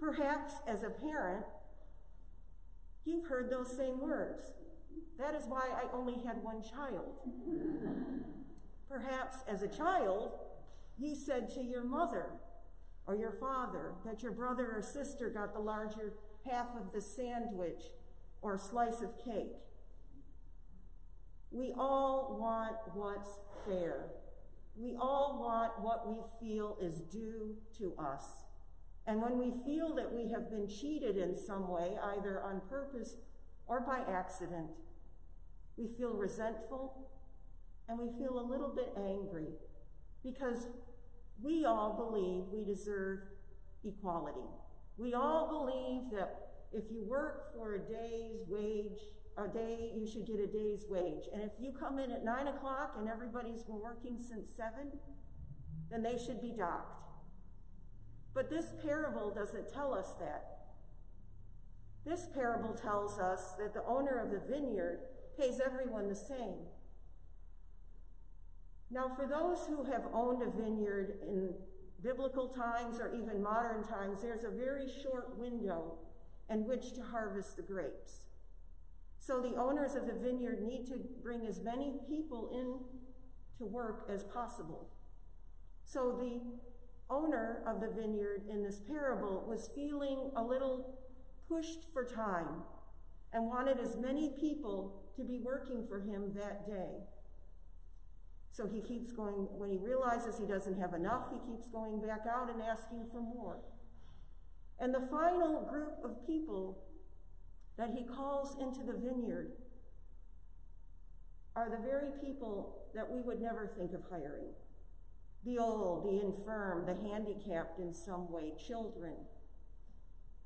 Perhaps 0.00 0.54
as 0.66 0.82
a 0.82 0.90
parent, 0.90 1.44
you've 3.04 3.26
heard 3.26 3.50
those 3.50 3.74
same 3.74 4.00
words. 4.00 4.42
That 5.18 5.34
is 5.34 5.44
why 5.46 5.68
I 5.72 5.94
only 5.96 6.16
had 6.26 6.42
one 6.42 6.62
child. 6.62 7.14
Perhaps 8.88 9.36
as 9.48 9.62
a 9.62 9.68
child, 9.68 10.32
you 10.98 11.14
said 11.14 11.52
to 11.54 11.62
your 11.62 11.84
mother 11.84 12.26
or 13.06 13.16
your 13.16 13.32
father 13.32 13.92
that 14.04 14.22
your 14.22 14.32
brother 14.32 14.72
or 14.74 14.82
sister 14.82 15.30
got 15.30 15.52
the 15.52 15.60
larger 15.60 16.14
half 16.44 16.76
of 16.76 16.92
the 16.92 17.00
sandwich 17.00 17.82
or 18.42 18.58
slice 18.58 19.00
of 19.00 19.16
cake. 19.24 19.56
We 21.50 21.72
all 21.76 22.36
want 22.40 22.76
what's 22.94 23.38
fair. 23.66 24.06
We 24.76 24.96
all 25.00 25.38
want 25.40 25.80
what 25.80 26.08
we 26.08 26.16
feel 26.40 26.76
is 26.80 27.00
due 27.00 27.56
to 27.78 27.94
us. 27.98 28.24
And 29.06 29.20
when 29.20 29.38
we 29.38 29.52
feel 29.64 29.94
that 29.94 30.12
we 30.12 30.30
have 30.30 30.50
been 30.50 30.68
cheated 30.68 31.16
in 31.16 31.36
some 31.36 31.68
way, 31.68 31.96
either 32.16 32.42
on 32.42 32.60
purpose 32.68 33.16
or 33.66 33.80
by 33.80 34.00
accident, 34.10 34.70
we 35.76 35.86
feel 35.86 36.14
resentful 36.14 37.10
and 37.88 37.98
we 37.98 38.10
feel 38.18 38.38
a 38.38 38.46
little 38.46 38.68
bit 38.74 38.92
angry 38.96 39.48
because 40.22 40.66
we 41.42 41.64
all 41.64 41.92
believe 41.92 42.44
we 42.52 42.64
deserve 42.64 43.20
equality. 43.84 44.48
We 44.96 45.14
all 45.14 45.48
believe 45.48 46.10
that 46.12 46.54
if 46.72 46.90
you 46.90 47.04
work 47.04 47.54
for 47.54 47.74
a 47.74 47.78
day's 47.78 48.40
wage, 48.48 49.00
a 49.36 49.48
day, 49.48 49.92
you 49.96 50.06
should 50.06 50.26
get 50.26 50.38
a 50.38 50.46
day's 50.46 50.86
wage. 50.88 51.24
And 51.32 51.42
if 51.42 51.52
you 51.60 51.72
come 51.72 51.98
in 51.98 52.10
at 52.12 52.24
nine 52.24 52.46
o'clock 52.46 52.94
and 52.98 53.08
everybody's 53.08 53.62
been 53.62 53.80
working 53.80 54.18
since 54.18 54.50
seven, 54.56 54.92
then 55.90 56.02
they 56.02 56.16
should 56.18 56.40
be 56.40 56.52
docked. 56.52 57.02
But 58.32 58.50
this 58.50 58.66
parable 58.84 59.32
doesn't 59.34 59.72
tell 59.72 59.94
us 59.94 60.14
that. 60.20 60.58
This 62.04 62.26
parable 62.34 62.74
tells 62.74 63.18
us 63.18 63.54
that 63.58 63.72
the 63.72 63.84
owner 63.84 64.18
of 64.18 64.30
the 64.30 64.38
vineyard 64.38 65.00
pays 65.38 65.60
everyone 65.64 66.08
the 66.08 66.14
same. 66.14 66.66
Now, 68.90 69.08
for 69.08 69.26
those 69.26 69.66
who 69.66 69.84
have 69.90 70.04
owned 70.12 70.42
a 70.42 70.50
vineyard 70.50 71.18
in 71.22 71.54
biblical 72.02 72.48
times 72.48 73.00
or 73.00 73.12
even 73.14 73.42
modern 73.42 73.82
times, 73.82 74.20
there's 74.22 74.44
a 74.44 74.50
very 74.50 74.86
short 75.02 75.38
window 75.38 75.98
in 76.50 76.66
which 76.66 76.92
to 76.92 77.02
harvest 77.02 77.56
the 77.56 77.62
grapes. 77.62 78.26
So 79.26 79.40
the 79.40 79.56
owners 79.56 79.94
of 79.94 80.06
the 80.06 80.12
vineyard 80.12 80.62
need 80.62 80.84
to 80.88 80.96
bring 81.22 81.46
as 81.46 81.62
many 81.62 81.94
people 82.06 82.50
in 82.52 82.78
to 83.56 83.64
work 83.64 84.06
as 84.12 84.22
possible. 84.22 84.90
So 85.86 86.14
the 86.20 86.42
owner 87.08 87.62
of 87.66 87.80
the 87.80 87.88
vineyard 87.88 88.42
in 88.50 88.62
this 88.62 88.80
parable 88.86 89.42
was 89.48 89.70
feeling 89.74 90.30
a 90.36 90.42
little 90.42 90.98
pushed 91.48 91.90
for 91.90 92.04
time 92.04 92.64
and 93.32 93.46
wanted 93.46 93.78
as 93.80 93.96
many 93.96 94.28
people 94.38 95.02
to 95.16 95.24
be 95.24 95.38
working 95.38 95.86
for 95.86 96.00
him 96.00 96.32
that 96.34 96.66
day. 96.66 96.90
So 98.50 98.66
he 98.66 98.82
keeps 98.82 99.10
going, 99.10 99.48
when 99.56 99.70
he 99.70 99.78
realizes 99.78 100.38
he 100.38 100.44
doesn't 100.44 100.78
have 100.78 100.92
enough, 100.92 101.30
he 101.32 101.38
keeps 101.50 101.70
going 101.70 101.98
back 101.98 102.26
out 102.30 102.50
and 102.50 102.60
asking 102.60 103.06
for 103.10 103.22
more. 103.22 103.56
And 104.78 104.92
the 104.94 105.00
final 105.00 105.66
group 105.70 106.04
of 106.04 106.26
people 106.26 106.83
that 107.76 107.90
he 107.90 108.04
calls 108.04 108.56
into 108.60 108.80
the 108.84 108.98
vineyard 108.98 109.52
are 111.56 111.70
the 111.70 111.78
very 111.78 112.10
people 112.20 112.86
that 112.94 113.10
we 113.10 113.20
would 113.20 113.40
never 113.40 113.70
think 113.76 113.92
of 113.92 114.02
hiring 114.10 114.52
the 115.44 115.58
old, 115.58 116.04
the 116.04 116.24
infirm, 116.24 116.86
the 116.86 116.94
handicapped 117.08 117.78
in 117.78 117.92
some 117.92 118.30
way, 118.32 118.52
children. 118.66 119.14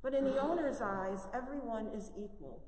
But 0.02 0.14
in 0.14 0.24
the 0.24 0.40
owner's 0.40 0.80
eyes, 0.80 1.28
everyone 1.32 1.88
is 1.88 2.10
equal, 2.16 2.64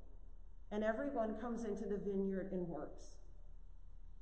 and 0.70 0.85
everyone 0.85 1.35
comes 1.40 1.64
into 1.64 1.87
the 1.87 1.96
vineyard 1.96 2.51
and 2.53 2.68
works. 2.68 3.16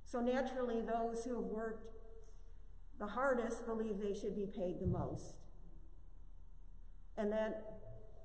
So 0.05 0.21
naturally, 0.21 0.81
those 0.81 1.25
who 1.25 1.35
have 1.35 1.45
worked 1.45 1.91
the 2.99 3.07
hardest 3.07 3.67
believe 3.67 3.99
they 4.01 4.15
should 4.15 4.35
be 4.35 4.47
paid 4.47 4.81
the 4.81 4.87
most. 4.87 5.37
And 7.17 7.31
that, 7.33 7.81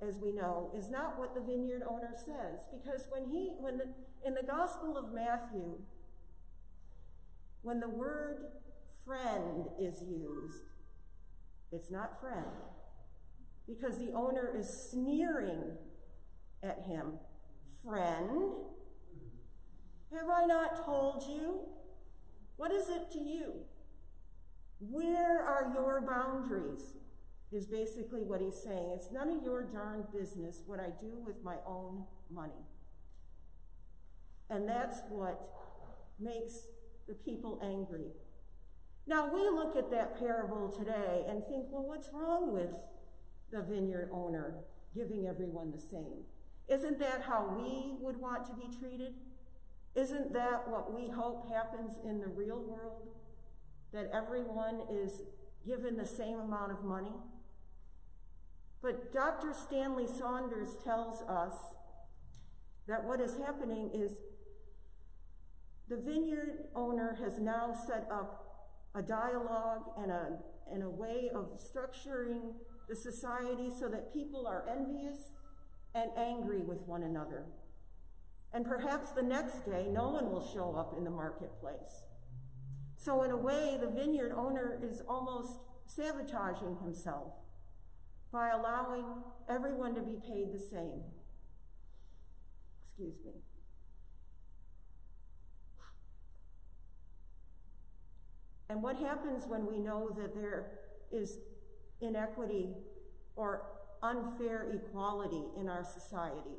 as 0.07 0.17
we 0.19 0.31
know, 0.31 0.71
is 0.75 0.89
not 0.89 1.17
what 1.17 1.33
the 1.33 1.41
vineyard 1.41 1.83
owner 1.89 2.11
says. 2.13 2.67
Because 2.71 3.07
when 3.09 3.29
he, 3.29 3.53
when 3.59 3.77
the, 3.77 3.85
in 4.25 4.33
the 4.33 4.43
Gospel 4.43 4.97
of 4.97 5.13
Matthew, 5.13 5.79
when 7.61 7.79
the 7.79 7.89
word 7.89 8.51
friend 9.05 9.67
is 9.79 10.01
used, 10.01 10.65
it's 11.71 11.89
not 11.89 12.19
friend. 12.19 12.45
Because 13.67 13.97
the 13.97 14.11
owner 14.13 14.53
is 14.57 14.89
sneering 14.91 15.77
at 16.61 16.83
him. 16.87 17.13
Friend, 17.83 18.53
have 20.13 20.29
I 20.29 20.45
not 20.45 20.85
told 20.85 21.23
you? 21.27 21.61
What 22.57 22.71
is 22.71 22.89
it 22.89 23.11
to 23.13 23.19
you? 23.19 23.53
Where 24.79 25.41
are 25.41 25.71
your 25.73 26.01
boundaries? 26.01 26.81
Is 27.53 27.67
basically 27.67 28.23
what 28.23 28.41
he's 28.41 28.55
saying. 28.55 28.93
It's 28.95 29.11
none 29.11 29.29
of 29.29 29.43
your 29.43 29.61
darn 29.61 30.05
business 30.11 30.63
what 30.65 30.79
I 30.79 30.89
do 30.99 31.19
with 31.23 31.35
my 31.43 31.57
own 31.67 32.03
money. 32.31 32.65
And 34.49 34.67
that's 34.67 35.01
what 35.07 35.39
makes 36.19 36.65
the 37.07 37.13
people 37.13 37.59
angry. 37.63 38.07
Now, 39.05 39.31
we 39.31 39.41
look 39.49 39.75
at 39.75 39.91
that 39.91 40.17
parable 40.17 40.67
today 40.67 41.25
and 41.29 41.43
think, 41.43 41.67
well, 41.69 41.83
what's 41.83 42.09
wrong 42.11 42.51
with 42.51 42.75
the 43.51 43.61
vineyard 43.61 44.09
owner 44.11 44.55
giving 44.95 45.27
everyone 45.27 45.71
the 45.71 45.79
same? 45.79 46.23
Isn't 46.67 46.97
that 46.99 47.21
how 47.21 47.53
we 47.55 47.93
would 47.99 48.17
want 48.17 48.45
to 48.47 48.53
be 48.53 48.75
treated? 48.79 49.13
Isn't 49.93 50.33
that 50.33 50.67
what 50.67 50.91
we 50.91 51.07
hope 51.07 51.53
happens 51.53 51.99
in 52.03 52.19
the 52.19 52.29
real 52.29 52.63
world? 52.63 53.09
That 53.91 54.09
everyone 54.11 54.81
is 54.91 55.21
given 55.67 55.97
the 55.97 56.07
same 56.07 56.39
amount 56.39 56.71
of 56.71 56.83
money? 56.83 57.13
But 58.83 59.13
Dr. 59.13 59.53
Stanley 59.53 60.07
Saunders 60.07 60.75
tells 60.83 61.21
us 61.21 61.53
that 62.85 63.05
what 63.05 63.21
is 63.21 63.37
happening 63.37 63.89
is 63.93 64.17
the 65.87 65.95
vineyard 65.95 66.65
owner 66.75 67.17
has 67.23 67.39
now 67.39 67.73
set 67.87 68.05
up 68.11 68.67
a 68.93 69.01
dialogue 69.01 69.83
and 69.97 70.11
a, 70.11 70.37
and 70.69 70.83
a 70.83 70.89
way 70.89 71.31
of 71.33 71.57
structuring 71.61 72.55
the 72.89 72.95
society 72.95 73.69
so 73.79 73.87
that 73.87 74.13
people 74.13 74.45
are 74.45 74.65
envious 74.69 75.31
and 75.95 76.11
angry 76.17 76.61
with 76.61 76.81
one 76.81 77.03
another. 77.03 77.45
And 78.51 78.65
perhaps 78.65 79.11
the 79.11 79.23
next 79.23 79.65
day, 79.65 79.87
no 79.89 80.09
one 80.09 80.29
will 80.29 80.45
show 80.53 80.75
up 80.75 80.93
in 80.97 81.05
the 81.05 81.09
marketplace. 81.09 82.03
So, 82.97 83.23
in 83.23 83.31
a 83.31 83.37
way, 83.37 83.77
the 83.79 83.89
vineyard 83.89 84.33
owner 84.35 84.79
is 84.83 85.01
almost 85.07 85.57
sabotaging 85.87 86.77
himself 86.83 87.33
by 88.33 88.49
allowing 88.49 89.05
everyone 89.47 89.95
to 89.95 90.01
be 90.01 90.17
paid 90.27 90.51
the 90.53 90.59
same. 90.59 91.03
Excuse 92.83 93.15
me. 93.23 93.31
And 98.67 98.81
what 98.83 98.97
happens 98.97 99.43
when 99.47 99.65
we 99.65 99.79
know 99.79 100.09
that 100.17 100.33
there 100.33 100.71
is 101.11 101.37
inequity 102.01 102.73
or 103.37 103.61
unfair 104.01 104.67
equality 104.73 105.43
in 105.57 105.69
our 105.69 105.85
society? 105.85 106.57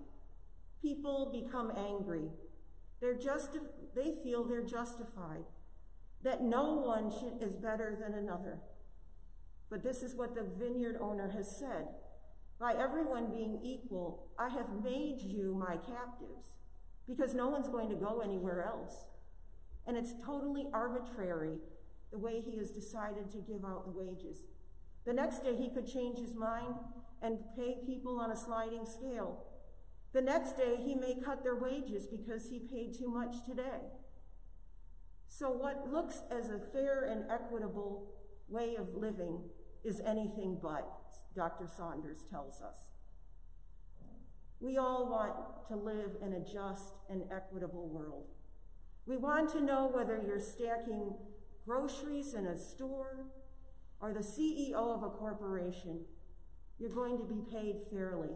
people 0.84 1.30
become 1.32 1.72
angry. 1.78 2.28
They're 3.00 3.16
just, 3.16 3.56
they 3.94 4.12
feel 4.22 4.44
they're 4.44 4.62
justified, 4.62 5.44
that 6.22 6.42
no 6.42 6.74
one 6.74 7.10
should, 7.10 7.42
is 7.42 7.56
better 7.56 7.98
than 7.98 8.18
another. 8.18 8.58
But 9.70 9.82
this 9.82 10.02
is 10.02 10.14
what 10.14 10.34
the 10.34 10.46
vineyard 10.58 10.98
owner 11.00 11.30
has 11.30 11.56
said. 11.56 11.88
By 12.60 12.74
everyone 12.74 13.30
being 13.30 13.60
equal, 13.62 14.28
I 14.38 14.48
have 14.48 14.82
made 14.82 15.20
you 15.20 15.54
my 15.54 15.76
captives, 15.76 16.56
because 17.08 17.34
no 17.34 17.48
one's 17.48 17.68
going 17.68 17.88
to 17.88 17.96
go 17.96 18.20
anywhere 18.20 18.64
else. 18.64 19.06
And 19.86 19.96
it's 19.96 20.14
totally 20.24 20.66
arbitrary 20.72 21.58
the 22.10 22.18
way 22.18 22.40
he 22.40 22.58
has 22.58 22.70
decided 22.70 23.30
to 23.32 23.38
give 23.38 23.64
out 23.64 23.84
the 23.84 23.90
wages. 23.90 24.44
The 25.04 25.12
next 25.12 25.40
day, 25.40 25.56
he 25.56 25.68
could 25.68 25.86
change 25.86 26.18
his 26.18 26.34
mind 26.34 26.76
and 27.20 27.38
pay 27.56 27.78
people 27.84 28.18
on 28.20 28.30
a 28.30 28.36
sliding 28.36 28.86
scale. 28.86 29.44
The 30.12 30.22
next 30.22 30.56
day, 30.56 30.76
he 30.76 30.94
may 30.94 31.16
cut 31.22 31.42
their 31.42 31.56
wages 31.56 32.06
because 32.06 32.48
he 32.48 32.60
paid 32.60 32.96
too 32.96 33.08
much 33.08 33.44
today. 33.44 33.90
So, 35.26 35.50
what 35.50 35.90
looks 35.90 36.22
as 36.30 36.50
a 36.50 36.58
fair 36.58 37.04
and 37.04 37.30
equitable 37.30 38.12
way 38.48 38.76
of 38.76 38.94
living 38.94 39.40
is 39.84 40.00
anything 40.06 40.58
but, 40.62 40.86
Dr. 41.34 41.68
Saunders 41.68 42.24
tells 42.30 42.60
us. 42.60 42.90
We 44.60 44.78
all 44.78 45.10
want 45.10 45.34
to 45.68 45.76
live 45.76 46.16
in 46.22 46.32
a 46.32 46.40
just 46.40 46.94
and 47.10 47.22
equitable 47.30 47.88
world. 47.88 48.26
We 49.06 49.16
want 49.16 49.50
to 49.52 49.60
know 49.60 49.90
whether 49.92 50.20
you're 50.24 50.40
stacking 50.40 51.14
groceries 51.66 52.34
in 52.34 52.46
a 52.46 52.56
store 52.58 53.26
or 54.00 54.12
the 54.12 54.20
CEO 54.20 54.74
of 54.74 55.02
a 55.02 55.10
corporation, 55.10 56.00
you're 56.78 56.90
going 56.90 57.18
to 57.18 57.24
be 57.24 57.42
paid 57.50 57.76
fairly 57.90 58.30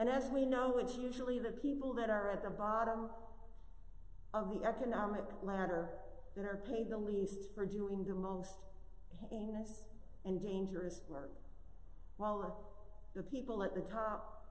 and 0.00 0.08
as 0.08 0.30
we 0.30 0.46
know, 0.46 0.78
it's 0.78 0.96
usually 0.96 1.38
the 1.38 1.50
people 1.50 1.92
that 1.92 2.08
are 2.08 2.30
at 2.30 2.42
the 2.42 2.48
bottom 2.48 3.10
of 4.32 4.48
the 4.48 4.66
economic 4.66 5.24
ladder 5.42 5.90
that 6.36 6.46
are 6.46 6.64
paid 6.66 6.88
the 6.88 6.96
least 6.96 7.54
for 7.54 7.66
doing 7.66 8.04
the 8.04 8.14
most 8.14 8.54
heinous 9.30 9.84
and 10.24 10.40
dangerous 10.40 11.00
work, 11.08 11.32
while 12.16 12.64
the, 13.14 13.22
people 13.22 13.62
at 13.62 13.74
the 13.74 13.80
top 13.80 14.44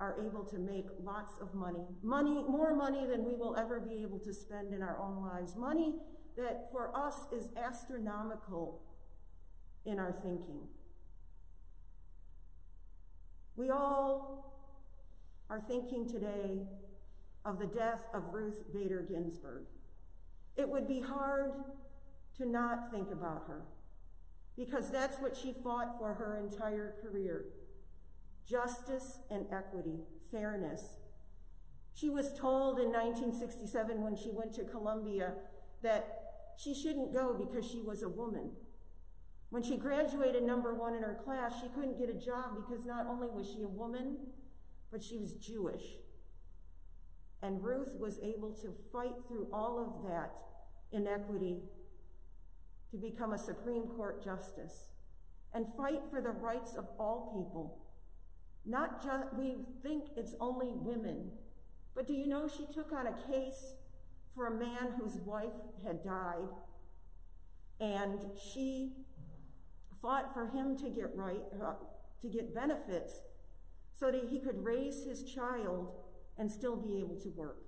are 0.00 0.16
able 0.26 0.44
to 0.44 0.58
make 0.58 0.86
lots 1.02 1.38
of 1.40 1.54
money. 1.54 1.84
Money, 2.02 2.42
more 2.48 2.74
money 2.74 3.06
than 3.06 3.24
we 3.24 3.34
will 3.34 3.56
ever 3.56 3.80
be 3.80 4.02
able 4.02 4.18
to 4.18 4.32
spend 4.34 4.74
in 4.74 4.82
our 4.82 4.98
own 5.00 5.22
lives. 5.22 5.56
Money 5.56 5.94
that 6.36 6.68
for 6.72 6.94
us 6.96 7.26
is 7.32 7.48
astronomical 7.56 8.82
in 9.86 9.98
our 9.98 10.12
thinking. 10.12 10.60
We 13.56 13.70
all 13.70 14.52
are 15.48 15.60
thinking 15.60 16.08
today 16.08 16.66
of 17.44 17.58
the 17.58 17.66
death 17.66 18.00
of 18.12 18.32
Ruth 18.32 18.64
Bader 18.72 19.06
Ginsburg. 19.08 19.66
It 20.56 20.68
would 20.68 20.88
be 20.88 21.00
hard 21.00 21.52
to 22.38 22.46
not 22.46 22.90
think 22.90 23.12
about 23.12 23.44
her 23.46 23.62
because 24.56 24.90
that's 24.90 25.18
what 25.18 25.36
she 25.36 25.52
fought 25.52 25.98
for 25.98 26.14
her 26.14 26.36
entire 26.36 26.94
career 27.02 27.46
justice 28.46 29.20
and 29.30 29.46
equity, 29.50 30.00
fairness. 30.30 30.98
She 31.94 32.10
was 32.10 32.32
told 32.38 32.78
in 32.78 32.92
1967 32.92 34.02
when 34.02 34.16
she 34.16 34.30
went 34.30 34.52
to 34.54 34.64
Columbia 34.64 35.32
that 35.82 36.24
she 36.56 36.74
shouldn't 36.74 37.12
go 37.12 37.34
because 37.34 37.68
she 37.68 37.80
was 37.80 38.02
a 38.02 38.08
woman. 38.08 38.50
When 39.50 39.62
she 39.62 39.76
graduated 39.76 40.42
number 40.42 40.74
one 40.74 40.94
in 40.94 41.02
her 41.02 41.18
class, 41.24 41.54
she 41.60 41.68
couldn't 41.68 41.98
get 41.98 42.10
a 42.10 42.14
job 42.14 42.56
because 42.56 42.84
not 42.84 43.06
only 43.06 43.28
was 43.28 43.46
she 43.46 43.62
a 43.62 43.68
woman, 43.68 44.16
but 44.90 45.02
she 45.02 45.16
was 45.16 45.34
Jewish. 45.34 45.84
And 47.40 47.62
Ruth 47.62 47.96
was 47.98 48.18
able 48.20 48.52
to 48.62 48.74
fight 48.92 49.14
through 49.28 49.48
all 49.52 49.78
of 49.78 50.10
that 50.10 50.38
inequity 50.90 51.58
to 52.94 53.00
become 53.00 53.32
a 53.32 53.38
Supreme 53.38 53.88
Court 53.88 54.22
justice 54.24 54.90
and 55.52 55.66
fight 55.76 56.02
for 56.08 56.20
the 56.20 56.30
rights 56.30 56.74
of 56.76 56.86
all 56.98 57.32
people. 57.34 57.80
Not 58.64 59.02
just, 59.02 59.34
we 59.36 59.56
think 59.82 60.04
it's 60.16 60.34
only 60.40 60.70
women, 60.72 61.32
but 61.96 62.06
do 62.06 62.14
you 62.14 62.28
know 62.28 62.48
she 62.48 62.66
took 62.72 62.92
on 62.92 63.08
a 63.08 63.32
case 63.32 63.74
for 64.32 64.46
a 64.46 64.56
man 64.56 64.94
whose 64.96 65.16
wife 65.16 65.54
had 65.84 66.04
died 66.04 66.48
and 67.80 68.26
she 68.52 68.92
fought 70.00 70.32
for 70.32 70.46
him 70.46 70.76
to 70.78 70.88
get 70.88 71.10
right, 71.16 71.42
uh, 71.60 71.74
to 72.22 72.28
get 72.28 72.54
benefits 72.54 73.22
so 73.92 74.12
that 74.12 74.28
he 74.30 74.38
could 74.38 74.64
raise 74.64 75.04
his 75.04 75.24
child 75.24 75.88
and 76.38 76.50
still 76.50 76.76
be 76.76 77.00
able 77.00 77.18
to 77.20 77.28
work. 77.30 77.63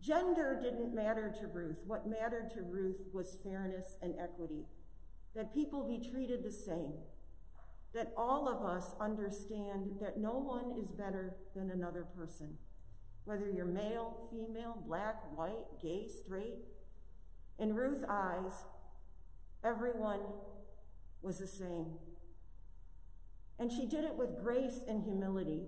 Gender 0.00 0.58
didn't 0.62 0.94
matter 0.94 1.34
to 1.40 1.46
Ruth. 1.48 1.82
What 1.86 2.08
mattered 2.08 2.50
to 2.54 2.62
Ruth 2.62 3.02
was 3.12 3.38
fairness 3.42 3.96
and 4.00 4.14
equity, 4.20 4.64
that 5.34 5.52
people 5.52 5.86
be 5.86 5.98
treated 6.10 6.44
the 6.44 6.52
same, 6.52 6.92
that 7.94 8.12
all 8.16 8.48
of 8.48 8.64
us 8.64 8.92
understand 9.00 9.96
that 10.00 10.18
no 10.18 10.32
one 10.32 10.78
is 10.80 10.90
better 10.90 11.36
than 11.54 11.70
another 11.70 12.06
person, 12.16 12.56
whether 13.24 13.50
you're 13.50 13.64
male, 13.64 14.28
female, 14.30 14.82
black, 14.86 15.16
white, 15.36 15.80
gay, 15.82 16.08
straight. 16.08 16.58
In 17.58 17.74
Ruth's 17.74 18.04
eyes, 18.08 18.64
everyone 19.64 20.20
was 21.22 21.38
the 21.38 21.46
same. 21.46 21.86
And 23.58 23.72
she 23.72 23.86
did 23.86 24.04
it 24.04 24.14
with 24.14 24.40
grace 24.40 24.80
and 24.86 25.02
humility. 25.02 25.62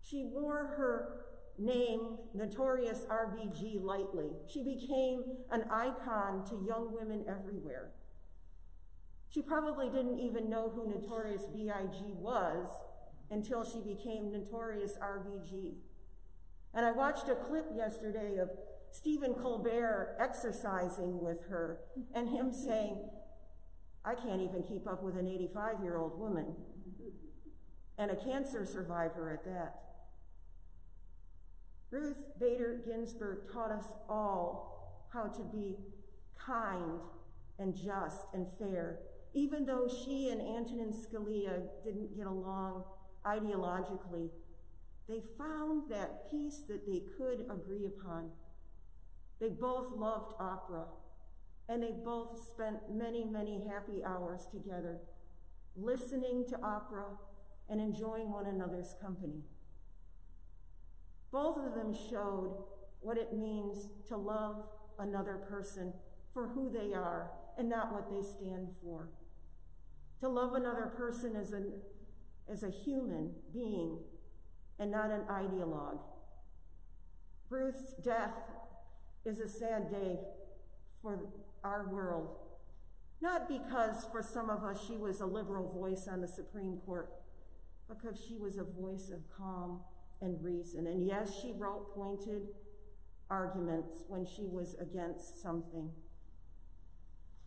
She 0.00 0.24
wore 0.24 0.74
her 0.78 1.26
name, 1.58 2.18
Notorious 2.34 3.06
RBG, 3.10 3.82
lightly. 3.82 4.30
She 4.48 4.62
became 4.62 5.22
an 5.50 5.64
icon 5.70 6.44
to 6.46 6.64
young 6.66 6.92
women 6.92 7.24
everywhere. 7.28 7.90
She 9.28 9.42
probably 9.42 9.88
didn't 9.88 10.18
even 10.18 10.50
know 10.50 10.70
who 10.74 10.88
Notorious 10.88 11.44
B.I.G. 11.54 11.98
was 12.18 12.68
until 13.30 13.64
she 13.64 13.80
became 13.80 14.30
Notorious 14.30 14.98
RBG. 15.02 15.74
And 16.74 16.84
I 16.84 16.92
watched 16.92 17.28
a 17.28 17.34
clip 17.34 17.66
yesterday 17.74 18.36
of 18.36 18.50
Stephen 18.90 19.32
Colbert 19.34 20.16
exercising 20.20 21.22
with 21.22 21.44
her 21.48 21.80
and 22.14 22.28
him 22.28 22.52
saying, 22.52 22.98
I 24.04 24.14
can't 24.14 24.42
even 24.42 24.62
keep 24.62 24.86
up 24.86 25.02
with 25.02 25.16
an 25.16 25.26
85 25.26 25.82
year 25.82 25.96
old 25.96 26.18
woman 26.18 26.54
and 27.98 28.10
a 28.10 28.16
cancer 28.16 28.66
survivor 28.66 29.30
at 29.30 29.44
that. 29.44 29.91
Ruth 31.92 32.26
Bader 32.40 32.80
Ginsburg 32.86 33.52
taught 33.52 33.70
us 33.70 33.92
all 34.08 35.06
how 35.12 35.24
to 35.24 35.42
be 35.42 35.76
kind 36.38 37.00
and 37.58 37.76
just 37.76 38.28
and 38.32 38.46
fair, 38.58 39.00
even 39.34 39.66
though 39.66 39.86
she 39.86 40.30
and 40.30 40.40
Antonin 40.40 40.94
Scalia 40.94 41.64
didn't 41.84 42.16
get 42.16 42.26
along 42.26 42.84
ideologically. 43.26 44.30
They 45.06 45.20
found 45.36 45.90
that 45.90 46.30
peace 46.30 46.62
that 46.66 46.86
they 46.86 47.02
could 47.18 47.44
agree 47.50 47.84
upon. 47.84 48.30
They 49.38 49.50
both 49.50 49.92
loved 49.94 50.32
opera, 50.40 50.86
and 51.68 51.82
they 51.82 51.92
both 51.92 52.48
spent 52.48 52.90
many, 52.90 53.22
many 53.22 53.66
happy 53.68 54.02
hours 54.02 54.46
together, 54.50 54.98
listening 55.76 56.46
to 56.48 56.62
opera 56.62 57.04
and 57.68 57.82
enjoying 57.82 58.32
one 58.32 58.46
another's 58.46 58.94
company. 59.02 59.42
Both 61.32 61.56
of 61.56 61.74
them 61.74 61.94
showed 61.94 62.54
what 63.00 63.16
it 63.16 63.32
means 63.32 63.88
to 64.08 64.16
love 64.16 64.64
another 64.98 65.38
person 65.48 65.94
for 66.32 66.48
who 66.48 66.70
they 66.70 66.92
are 66.94 67.30
and 67.58 67.68
not 67.68 67.92
what 67.92 68.10
they 68.10 68.22
stand 68.22 68.68
for. 68.82 69.08
To 70.20 70.28
love 70.28 70.54
another 70.54 70.92
person 70.96 71.34
as, 71.34 71.52
an, 71.52 71.72
as 72.48 72.62
a 72.62 72.70
human 72.70 73.32
being 73.52 73.98
and 74.78 74.90
not 74.90 75.10
an 75.10 75.22
ideologue. 75.22 76.00
Ruth's 77.48 77.94
death 78.04 78.34
is 79.24 79.40
a 79.40 79.48
sad 79.48 79.90
day 79.90 80.18
for 81.00 81.18
our 81.64 81.88
world. 81.92 82.36
Not 83.20 83.48
because 83.48 84.04
for 84.10 84.22
some 84.22 84.50
of 84.50 84.64
us 84.64 84.84
she 84.86 84.96
was 84.96 85.20
a 85.20 85.26
liberal 85.26 85.68
voice 85.68 86.08
on 86.10 86.20
the 86.20 86.28
Supreme 86.28 86.78
Court, 86.84 87.10
but 87.88 88.00
because 88.00 88.20
she 88.26 88.36
was 88.36 88.58
a 88.58 88.64
voice 88.64 89.10
of 89.10 89.20
calm 89.36 89.80
and 90.22 90.42
reason. 90.42 90.86
And 90.86 91.06
yes, 91.06 91.32
she 91.40 91.52
wrote 91.52 91.94
pointed 91.94 92.48
arguments 93.28 94.04
when 94.08 94.24
she 94.24 94.46
was 94.46 94.76
against 94.80 95.42
something. 95.42 95.90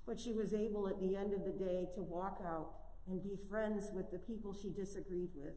But 0.06 0.20
she 0.20 0.34
was 0.34 0.54
able 0.54 0.88
at 0.88 1.00
the 1.00 1.16
end 1.16 1.34
of 1.34 1.46
the 1.46 1.52
day 1.52 1.88
to 1.96 2.02
walk 2.02 2.42
out 2.46 2.72
and 3.08 3.24
be 3.24 3.36
friends 3.50 3.90
with 3.94 4.12
the 4.12 4.20
people 4.20 4.54
she 4.54 4.70
disagreed 4.70 5.30
with. 5.36 5.54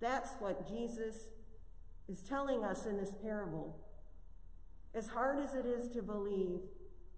That's 0.00 0.30
what 0.38 0.68
Jesus 0.68 1.30
is 2.08 2.20
telling 2.20 2.64
us 2.64 2.86
in 2.86 2.96
this 2.96 3.14
parable. 3.22 3.76
As 4.94 5.08
hard 5.08 5.38
as 5.38 5.54
it 5.54 5.66
is 5.66 5.88
to 5.94 6.02
believe, 6.02 6.60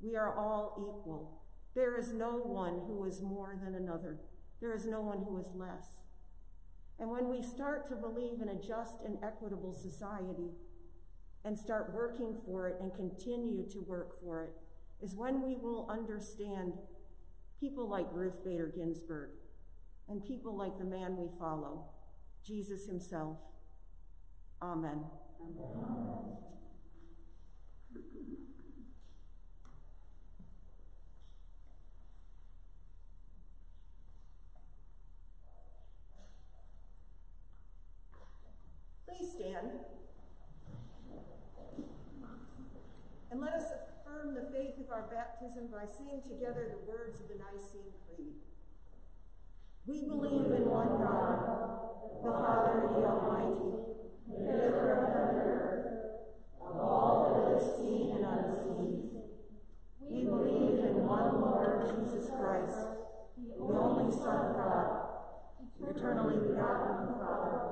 we 0.01 0.17
are 0.17 0.37
all 0.37 0.75
equal. 0.79 1.43
There 1.75 1.99
is 1.99 2.13
no 2.13 2.37
one 2.37 2.83
who 2.87 3.05
is 3.05 3.23
more 3.23 3.59
than 3.63 3.75
another. 3.75 4.19
There 4.61 4.75
is 4.75 4.85
no 4.85 5.01
one 5.01 5.25
who 5.27 5.39
is 5.39 5.47
less. 5.55 6.02
And 6.99 7.11
when 7.11 7.29
we 7.29 7.43
start 7.43 7.89
to 7.89 7.97
believe 7.97 8.41
in 8.41 8.49
a 8.49 8.55
just 8.55 9.03
and 9.05 9.19
equitable 9.23 9.73
society 9.73 10.51
and 11.45 11.59
start 11.59 11.93
working 11.93 12.37
for 12.47 12.69
it 12.69 12.77
and 12.81 12.95
continue 12.95 13.69
to 13.71 13.81
work 13.81 14.21
for 14.21 14.45
it, 14.45 14.53
is 15.03 15.17
when 15.17 15.43
we 15.43 15.57
will 15.57 15.89
understand 15.91 16.75
people 17.59 17.89
like 17.89 18.07
Ruth 18.13 18.45
Bader 18.45 18.73
Ginsburg 18.75 19.31
and 20.09 20.25
people 20.25 20.57
like 20.57 20.79
the 20.79 20.85
man 20.85 21.17
we 21.17 21.29
follow, 21.39 21.87
Jesus 22.45 22.87
himself. 22.87 23.39
Amen. 24.61 25.05
Amen. 25.41 26.37
Please 39.13 39.33
stand. 39.33 39.71
And 43.31 43.41
let 43.41 43.53
us 43.55 43.65
affirm 43.65 44.35
the 44.35 44.49
faith 44.53 44.79
of 44.81 44.91
our 44.91 45.09
baptism 45.13 45.69
by 45.69 45.85
saying 45.85 46.23
together 46.23 46.71
the 46.71 46.91
words 46.91 47.21
of 47.21 47.29
the 47.29 47.35
Nicene 47.35 47.93
Creed. 48.07 48.41
We 49.87 50.09
believe 50.09 50.53
in 50.53 50.65
one 50.71 50.97
God, 51.03 51.45
the 52.25 52.31
Father, 52.31 52.89
the 52.89 53.05
Almighty, 53.05 53.85
the 54.29 54.39
maker 54.41 54.93
of 54.97 55.09
heaven 55.13 55.41
and 55.41 55.61
earth, 55.61 55.87
of 56.61 56.77
all 56.81 57.17
that 57.29 57.61
is 57.61 57.77
seen 57.77 58.17
and 58.17 58.25
unseen. 58.25 59.11
We 60.01 60.25
believe 60.25 60.79
in 60.85 61.05
one 61.05 61.41
Lord 61.41 61.85
Jesus 61.99 62.31
Christ, 62.31 62.97
the 63.37 63.61
only 63.61 64.11
Son 64.13 64.47
of 64.47 64.57
God, 64.57 65.03
eternally 65.91 66.49
begotten 66.49 66.97
of 66.97 67.09
the 67.09 67.25
Father, 67.25 67.72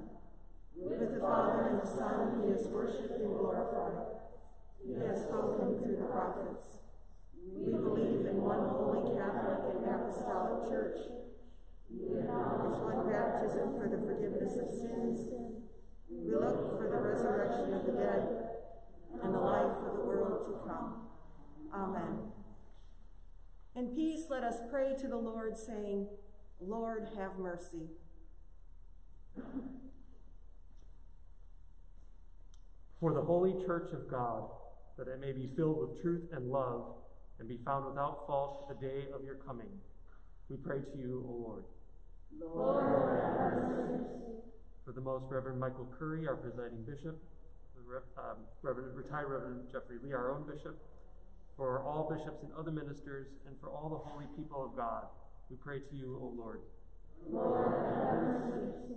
With 0.81 0.99
the 0.99 1.19
Father 1.21 1.69
and 1.69 1.81
the 1.81 1.85
Son, 1.85 2.41
he 2.41 2.51
is 2.51 2.67
worshipped 2.67 3.21
and 3.21 3.37
glorified. 3.37 4.17
He 4.81 4.93
has 4.93 5.29
spoken 5.29 5.77
through 5.77 5.97
the 5.97 6.09
prophets. 6.09 6.81
We 7.37 7.73
believe 7.73 8.25
in 8.25 8.41
one 8.41 8.65
holy 8.69 9.13
Catholic 9.13 9.77
and 9.77 9.85
Apostolic 9.85 10.69
Church. 10.69 10.97
We 11.89 12.17
acknowledge 12.17 12.81
one 12.81 13.05
baptism 13.05 13.77
for 13.77 13.87
the 13.89 14.01
forgiveness 14.01 14.57
of 14.57 14.67
sins. 14.73 15.29
We 16.09 16.33
look 16.33 16.73
for 16.77 16.89
the 16.89 16.97
resurrection 16.97 17.73
of 17.73 17.85
the 17.85 17.93
dead 17.93 18.25
and 19.21 19.33
the 19.33 19.39
life 19.39 19.77
of 19.85 19.97
the 19.97 20.03
world 20.03 20.45
to 20.45 20.53
come. 20.67 21.07
Amen. 21.73 22.31
In 23.75 23.95
peace, 23.95 24.25
let 24.29 24.43
us 24.43 24.55
pray 24.69 24.95
to 24.99 25.07
the 25.07 25.17
Lord, 25.17 25.57
saying, 25.57 26.07
Lord, 26.59 27.07
have 27.17 27.37
mercy. 27.37 27.89
For 33.01 33.13
the 33.13 33.21
holy 33.21 33.53
church 33.65 33.93
of 33.93 34.07
God, 34.07 34.43
that 34.95 35.07
it 35.07 35.19
may 35.19 35.31
be 35.31 35.47
filled 35.47 35.79
with 35.79 35.99
truth 36.03 36.29
and 36.33 36.51
love, 36.51 36.85
and 37.39 37.49
be 37.49 37.57
found 37.57 37.87
without 37.87 38.27
fault 38.27 38.69
the 38.69 38.75
day 38.75 39.05
of 39.11 39.23
your 39.25 39.35
coming. 39.35 39.71
We 40.49 40.57
pray 40.57 40.81
to 40.81 40.97
you, 40.99 41.25
O 41.27 41.33
Lord. 41.41 41.63
Lord, 42.39 42.83
have 42.83 43.55
mercy. 43.57 44.05
For 44.85 44.91
the 44.91 45.01
Most 45.01 45.25
Reverend 45.31 45.59
Michael 45.59 45.89
Curry, 45.97 46.27
our 46.27 46.35
presiding 46.35 46.83
bishop, 46.83 47.17
the 47.73 47.81
um, 48.21 48.37
Reverend, 48.61 48.95
retired 48.95 49.29
Reverend 49.29 49.61
Jeffrey 49.71 49.97
Lee, 50.03 50.13
our 50.13 50.31
own 50.31 50.45
bishop, 50.45 50.77
for 51.57 51.81
all 51.81 52.07
bishops 52.07 52.43
and 52.43 52.51
other 52.53 52.71
ministers, 52.71 53.29
and 53.47 53.55
for 53.59 53.71
all 53.71 53.89
the 53.89 53.97
holy 53.97 54.25
people 54.37 54.63
of 54.63 54.77
God, 54.77 55.05
we 55.49 55.55
pray 55.55 55.79
to 55.79 55.95
you, 55.95 56.19
O 56.21 56.33
Lord. 56.37 56.61
Lord, 57.27 57.65
have 57.65 58.21
mercy. 58.21 58.93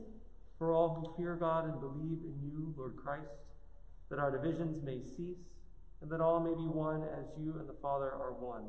For 0.59 0.75
all 0.75 0.95
who 0.95 1.15
fear 1.17 1.37
God 1.37 1.65
and 1.65 1.81
believe 1.81 2.21
in 2.23 2.39
you, 2.45 2.75
Lord 2.77 2.97
Christ, 3.03 3.33
that 4.11 4.19
our 4.19 4.31
divisions 4.31 4.83
may 4.83 5.01
cease, 5.01 5.51
and 6.01 6.11
that 6.11 6.21
all 6.21 6.41
may 6.41 6.55
be 6.55 6.69
one 6.69 7.03
as 7.19 7.27
you 7.39 7.55
and 7.59 7.69
the 7.69 7.77
Father 7.81 8.11
are 8.11 8.33
one. 8.33 8.65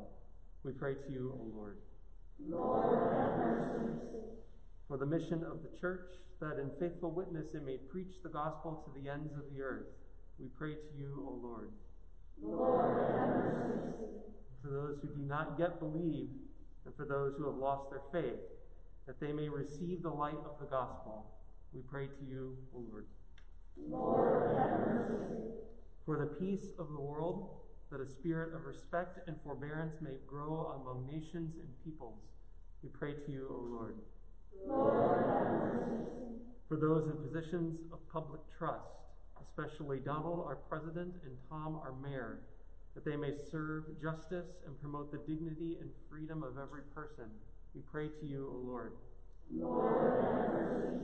We 0.62 0.72
pray 0.72 0.94
to 0.94 1.12
you, 1.12 1.38
O 1.38 1.56
Lord. 1.56 1.78
Lord, 2.48 2.84
have 3.14 3.38
mercy. 3.38 4.18
For 4.88 4.96
the 4.96 5.06
mission 5.06 5.44
of 5.44 5.62
the 5.62 5.78
church, 5.78 6.12
that 6.40 6.58
in 6.58 6.70
faithful 6.78 7.10
witness 7.10 7.54
it 7.54 7.64
may 7.64 7.76
preach 7.76 8.22
the 8.22 8.28
gospel 8.28 8.84
to 8.84 9.00
the 9.00 9.10
ends 9.10 9.34
of 9.34 9.44
the 9.54 9.62
earth, 9.62 9.86
we 10.38 10.46
pray 10.48 10.74
to 10.74 10.98
you, 10.98 11.26
O 11.26 11.40
Lord. 11.42 11.70
Lord, 12.42 12.84
have 13.10 13.28
mercy. 13.36 13.80
For 14.62 14.70
those 14.70 15.00
who 15.00 15.08
do 15.08 15.22
not 15.26 15.56
yet 15.58 15.78
believe, 15.78 16.28
and 16.84 16.94
for 16.94 17.04
those 17.04 17.36
who 17.36 17.46
have 17.46 17.56
lost 17.56 17.90
their 17.90 18.02
faith, 18.12 18.40
that 19.06 19.20
they 19.20 19.32
may 19.32 19.48
receive 19.48 20.02
the 20.02 20.10
light 20.10 20.38
of 20.44 20.58
the 20.60 20.66
gospel, 20.66 21.26
we 21.72 21.80
pray 21.80 22.06
to 22.06 22.24
you, 22.28 22.56
O 22.74 22.84
Lord. 22.90 23.06
For 26.04 26.16
the 26.18 26.26
peace 26.26 26.72
of 26.78 26.88
the 26.92 27.00
world, 27.00 27.48
that 27.90 28.00
a 28.00 28.06
spirit 28.06 28.54
of 28.54 28.64
respect 28.64 29.28
and 29.28 29.36
forbearance 29.42 29.96
may 30.00 30.16
grow 30.26 30.80
among 30.80 31.06
nations 31.06 31.56
and 31.56 31.68
peoples, 31.84 32.20
we 32.82 32.88
pray 32.88 33.14
to 33.14 33.32
you, 33.32 33.48
O 33.50 33.64
Lord. 33.74 33.96
Lord. 34.66 35.26
For 36.68 36.76
those 36.76 37.06
in 37.06 37.16
positions 37.16 37.80
of 37.92 37.98
public 38.12 38.40
trust, 38.58 38.90
especially 39.42 39.98
Donald, 40.00 40.44
our 40.46 40.56
president, 40.56 41.14
and 41.24 41.36
Tom, 41.48 41.76
our 41.76 41.94
mayor, 42.02 42.40
that 42.94 43.04
they 43.04 43.16
may 43.16 43.32
serve 43.50 43.84
justice 44.02 44.62
and 44.66 44.80
promote 44.80 45.12
the 45.12 45.18
dignity 45.18 45.76
and 45.80 45.90
freedom 46.10 46.42
of 46.42 46.58
every 46.58 46.82
person, 46.94 47.26
we 47.74 47.82
pray 47.82 48.08
to 48.08 48.26
you, 48.26 48.50
O 48.52 48.66
Lord. 48.66 48.94
Lord, 49.52 50.24
have 50.24 50.52
mercy. 50.52 50.96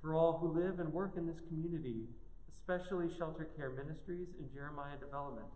For 0.00 0.14
all 0.14 0.38
who 0.38 0.58
live 0.58 0.78
and 0.78 0.92
work 0.92 1.14
in 1.16 1.26
this 1.26 1.40
community, 1.40 2.06
especially 2.48 3.08
Shelter 3.08 3.48
Care 3.56 3.70
Ministries 3.70 4.28
and 4.38 4.52
Jeremiah 4.52 4.96
Development, 5.00 5.46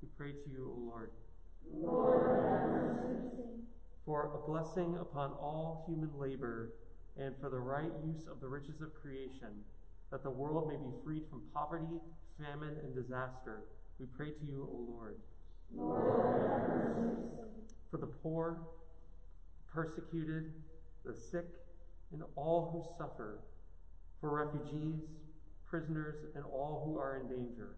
we 0.00 0.08
pray 0.16 0.32
to 0.32 0.50
you, 0.50 0.72
O 0.76 0.80
Lord. 0.90 1.10
Lord. 1.72 2.28
For 4.04 4.32
a 4.34 4.46
blessing 4.50 4.96
upon 5.00 5.32
all 5.32 5.84
human 5.88 6.10
labor, 6.18 6.72
and 7.18 7.34
for 7.40 7.50
the 7.50 7.58
right 7.58 7.90
use 8.06 8.26
of 8.26 8.40
the 8.40 8.46
riches 8.46 8.80
of 8.80 8.94
creation, 8.94 9.64
that 10.10 10.22
the 10.22 10.30
world 10.30 10.68
may 10.68 10.76
be 10.76 10.94
freed 11.04 11.24
from 11.28 11.42
poverty, 11.52 12.00
famine, 12.38 12.76
and 12.82 12.94
disaster, 12.94 13.64
we 13.98 14.06
pray 14.06 14.30
to 14.30 14.44
you, 14.46 14.68
O 14.72 14.92
Lord. 14.92 15.16
Lord. 15.74 16.38
For 17.90 17.96
the 17.96 18.06
poor, 18.06 18.60
persecuted, 19.72 20.52
the 21.04 21.14
sick, 21.14 21.46
and 22.12 22.22
all 22.36 22.70
who 22.72 22.96
suffer, 22.96 23.40
for 24.20 24.30
refugees, 24.44 25.00
prisoners, 25.68 26.16
and 26.34 26.44
all 26.44 26.82
who 26.86 26.98
are 26.98 27.20
in 27.20 27.28
danger, 27.28 27.76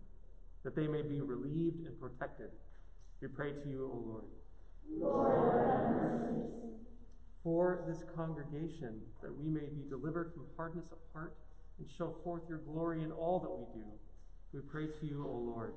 that 0.65 0.75
they 0.75 0.87
may 0.87 1.03
be 1.03 1.21
relieved 1.21 1.87
and 1.87 1.99
protected. 2.01 2.51
We 3.21 3.29
pray 3.29 3.53
to 3.53 3.69
you, 3.69 3.91
O 3.93 3.97
Lord. 4.09 4.25
Lord. 4.99 5.51
For 7.43 7.85
this 7.89 8.05
congregation, 8.15 9.01
that 9.23 9.35
we 9.37 9.49
may 9.49 9.67
be 9.67 9.83
delivered 9.89 10.33
from 10.35 10.45
hardness 10.57 10.87
of 10.93 10.99
heart 11.13 11.35
and 11.79 11.89
show 11.97 12.15
forth 12.23 12.43
your 12.49 12.59
glory 12.59 13.03
in 13.03 13.13
all 13.13 13.41
that 13.41 13.51
we 13.51 13.65
do, 13.81 13.87
we 14.53 14.61
pray 14.61 14.87
to 14.87 15.07
you, 15.07 15.27
O 15.27 15.37
Lord. 15.37 15.75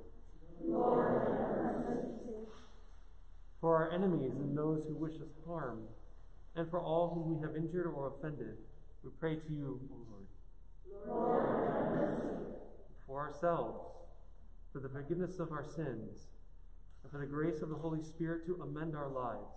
Lord. 0.62 1.22
For 3.62 3.76
our 3.78 3.92
enemies 3.94 4.34
and 4.34 4.58
those 4.58 4.86
who 4.86 4.96
wish 4.96 5.16
us 5.16 5.32
harm, 5.48 5.84
and 6.56 6.70
for 6.70 6.82
all 6.82 7.14
whom 7.14 7.36
we 7.36 7.42
have 7.42 7.56
injured 7.56 7.88
or 7.88 8.14
offended, 8.18 8.58
we 9.04 9.10
pray 9.20 9.36
to 9.36 9.54
you, 9.54 9.80
O 9.90 9.96
Lord. 10.12 10.28
For 13.06 13.20
ourselves, 13.20 13.80
for 14.72 14.80
the 14.80 14.90
forgiveness 14.90 15.40
of 15.40 15.52
our 15.52 15.64
sins, 15.64 16.28
and 17.04 17.12
for 17.12 17.20
the 17.20 17.26
grace 17.26 17.62
of 17.62 17.70
the 17.70 17.76
Holy 17.76 18.02
Spirit 18.02 18.46
to 18.46 18.62
amend 18.62 18.96
our 18.96 19.10
lives, 19.10 19.52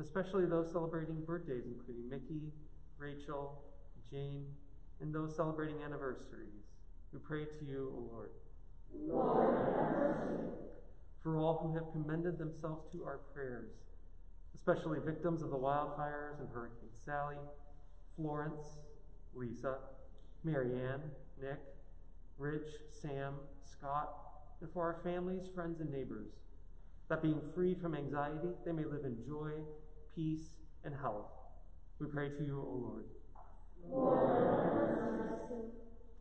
especially 0.00 0.46
those 0.46 0.70
celebrating 0.70 1.22
birthdays, 1.24 1.64
including 1.66 2.08
Mickey, 2.08 2.52
Rachel, 2.98 3.62
Jane, 4.10 4.46
and 5.00 5.14
those 5.14 5.34
celebrating 5.36 5.82
anniversaries. 5.82 6.66
We 7.12 7.20
pray 7.20 7.44
to 7.44 7.64
you, 7.64 7.92
O 7.96 8.00
Lord. 8.12 8.30
Lord. 9.06 9.56
For 11.22 11.38
all 11.38 11.58
who 11.62 11.74
have 11.74 11.90
commended 11.92 12.38
themselves 12.38 12.86
to 12.92 13.04
our 13.04 13.18
prayers, 13.32 13.70
especially 14.54 14.98
victims 15.04 15.42
of 15.42 15.50
the 15.50 15.56
wildfires 15.56 16.40
and 16.40 16.48
Hurricane 16.52 16.90
Sally, 17.04 17.36
Florence, 18.16 18.78
Lisa, 19.34 19.78
Marianne, 20.50 21.02
Nick, 21.40 21.60
Rich, 22.38 22.68
Sam, 22.88 23.34
Scott, 23.64 24.10
and 24.60 24.70
for 24.70 24.82
our 24.82 25.00
families, 25.02 25.48
friends, 25.54 25.80
and 25.80 25.90
neighbors, 25.90 26.30
that 27.08 27.22
being 27.22 27.40
freed 27.54 27.80
from 27.80 27.94
anxiety, 27.94 28.48
they 28.64 28.72
may 28.72 28.84
live 28.84 29.04
in 29.04 29.16
joy, 29.26 29.52
peace, 30.14 30.56
and 30.84 30.94
health. 30.94 31.30
We 31.98 32.06
pray 32.06 32.28
to 32.30 32.44
you, 32.44 32.60
O 32.60 32.76
Lord. 32.76 33.04
Lord. 33.88 34.48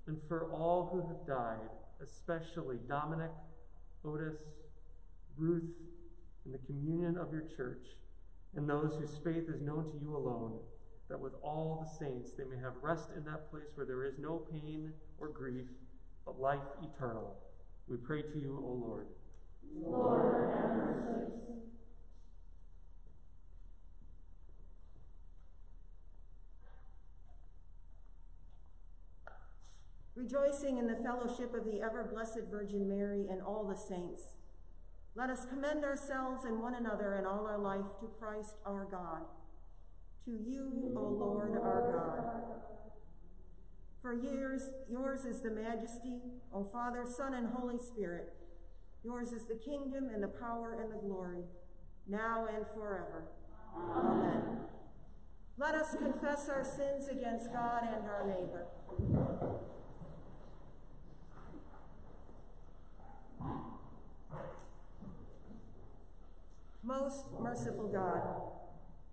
And 0.08 0.22
for 0.22 0.52
all 0.52 0.90
who 0.92 1.08
have 1.08 1.28
died, 1.28 1.70
especially 2.02 2.78
Dominic, 2.88 3.32
Otis, 4.06 4.38
Ruth, 5.36 5.70
and 6.46 6.54
the 6.54 6.60
communion 6.60 7.18
of 7.18 7.32
your 7.32 7.44
church, 7.56 7.86
and 8.56 8.70
those 8.70 8.98
whose 9.00 9.18
faith 9.24 9.50
is 9.50 9.62
known 9.62 9.92
to 9.92 9.98
you 10.02 10.16
alone, 10.16 10.60
that 11.10 11.20
with 11.20 11.34
all 11.42 11.84
the 11.84 12.06
saints 12.06 12.32
they 12.38 12.44
may 12.44 12.62
have 12.62 12.74
rest 12.82 13.10
in 13.16 13.24
that 13.26 13.50
place 13.50 13.72
where 13.76 13.86
there 13.86 14.04
is 14.04 14.18
no 14.18 14.46
pain 14.52 14.92
or 15.18 15.30
grief, 15.30 15.68
but 16.26 16.40
life 16.40 16.60
eternal. 16.84 17.36
We 17.88 17.98
pray 17.98 18.22
to 18.22 18.40
you, 18.40 18.62
O 18.64 18.74
Lord. 18.74 19.08
Lord 19.74 20.48
Rejoicing 30.18 30.80
in 30.80 30.88
the 30.88 30.96
fellowship 30.96 31.54
of 31.54 31.64
the 31.64 31.80
ever 31.80 32.04
blessed 32.12 32.50
Virgin 32.50 32.90
Mary 32.90 33.28
and 33.30 33.40
all 33.40 33.68
the 33.68 33.78
saints, 33.78 34.34
let 35.16 35.30
us 35.30 35.46
commend 35.48 35.86
ourselves 35.86 36.44
and 36.44 36.60
one 36.60 36.74
another 36.74 37.18
in 37.18 37.26
all 37.28 37.46
our 37.46 37.60
life 37.60 38.00
to 38.00 38.08
Christ 38.20 38.56
our 38.66 38.88
God. 38.90 39.22
To 40.28 40.34
you, 40.46 40.92
O 40.98 41.04
Lord 41.04 41.58
our 41.64 41.90
God. 41.90 42.60
For 44.02 44.14
years, 44.14 44.62
yours 44.92 45.24
is 45.24 45.42
the 45.42 45.52
majesty, 45.52 46.20
O 46.54 46.66
Father, 46.66 47.06
Son, 47.08 47.34
and 47.34 47.48
Holy 47.48 47.78
Spirit. 47.78 48.34
Yours 49.06 49.32
is 49.32 49.48
the 49.48 49.56
kingdom 49.56 50.10
and 50.14 50.22
the 50.22 50.28
power 50.28 50.76
and 50.82 50.92
the 50.92 50.98
glory, 50.98 51.46
now 52.10 52.46
and 52.54 52.66
forever. 52.76 53.30
Amen. 53.74 54.58
Let 55.58 55.76
us 55.76 55.96
confess 55.98 56.50
our 56.50 56.66
sins 56.66 57.08
against 57.08 57.54
God 57.54 57.84
and 57.84 58.06
our 58.06 58.28
neighbor. 58.28 58.68
Most 66.84 67.28
merciful 67.40 67.88
God, 67.88 68.57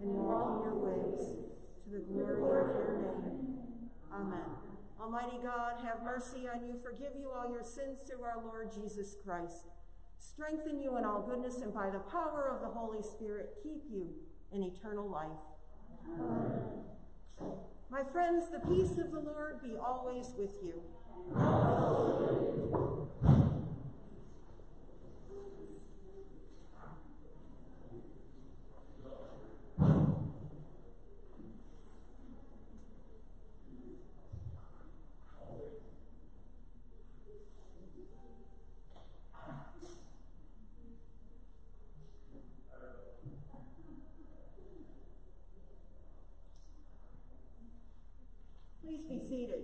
and 0.00 0.14
walk 0.14 0.56
in 0.56 0.62
your 0.64 0.78
ways 0.78 1.20
to 1.84 1.90
the 1.90 2.00
glory 2.00 2.36
of 2.36 2.46
your 2.46 3.20
name. 3.22 3.58
Amen. 4.12 4.48
Almighty 5.00 5.38
God, 5.42 5.80
have 5.84 6.02
mercy 6.02 6.48
on 6.48 6.66
you, 6.66 6.76
forgive 6.82 7.12
you 7.18 7.30
all 7.30 7.50
your 7.50 7.62
sins 7.62 8.00
through 8.06 8.22
our 8.22 8.42
Lord 8.44 8.70
Jesus 8.74 9.16
Christ, 9.24 9.66
strengthen 10.18 10.80
you 10.80 10.96
in 10.98 11.04
all 11.04 11.22
goodness, 11.22 11.56
and 11.62 11.72
by 11.72 11.90
the 11.90 12.00
power 12.00 12.54
of 12.54 12.60
the 12.60 12.78
Holy 12.78 13.02
Spirit, 13.02 13.56
keep 13.62 13.82
you 13.90 14.10
in 14.52 14.62
eternal 14.62 15.08
life. 15.08 15.40
Amen. 16.06 16.60
My 17.90 18.02
friends, 18.04 18.50
the 18.52 18.60
peace 18.60 18.98
of 18.98 19.10
the 19.10 19.20
Lord 19.20 19.62
be 19.62 19.76
always 19.76 20.32
with 20.38 20.56
you. 20.62 20.82
Please 48.82 49.02
be 49.02 49.20
seated. 49.20 49.62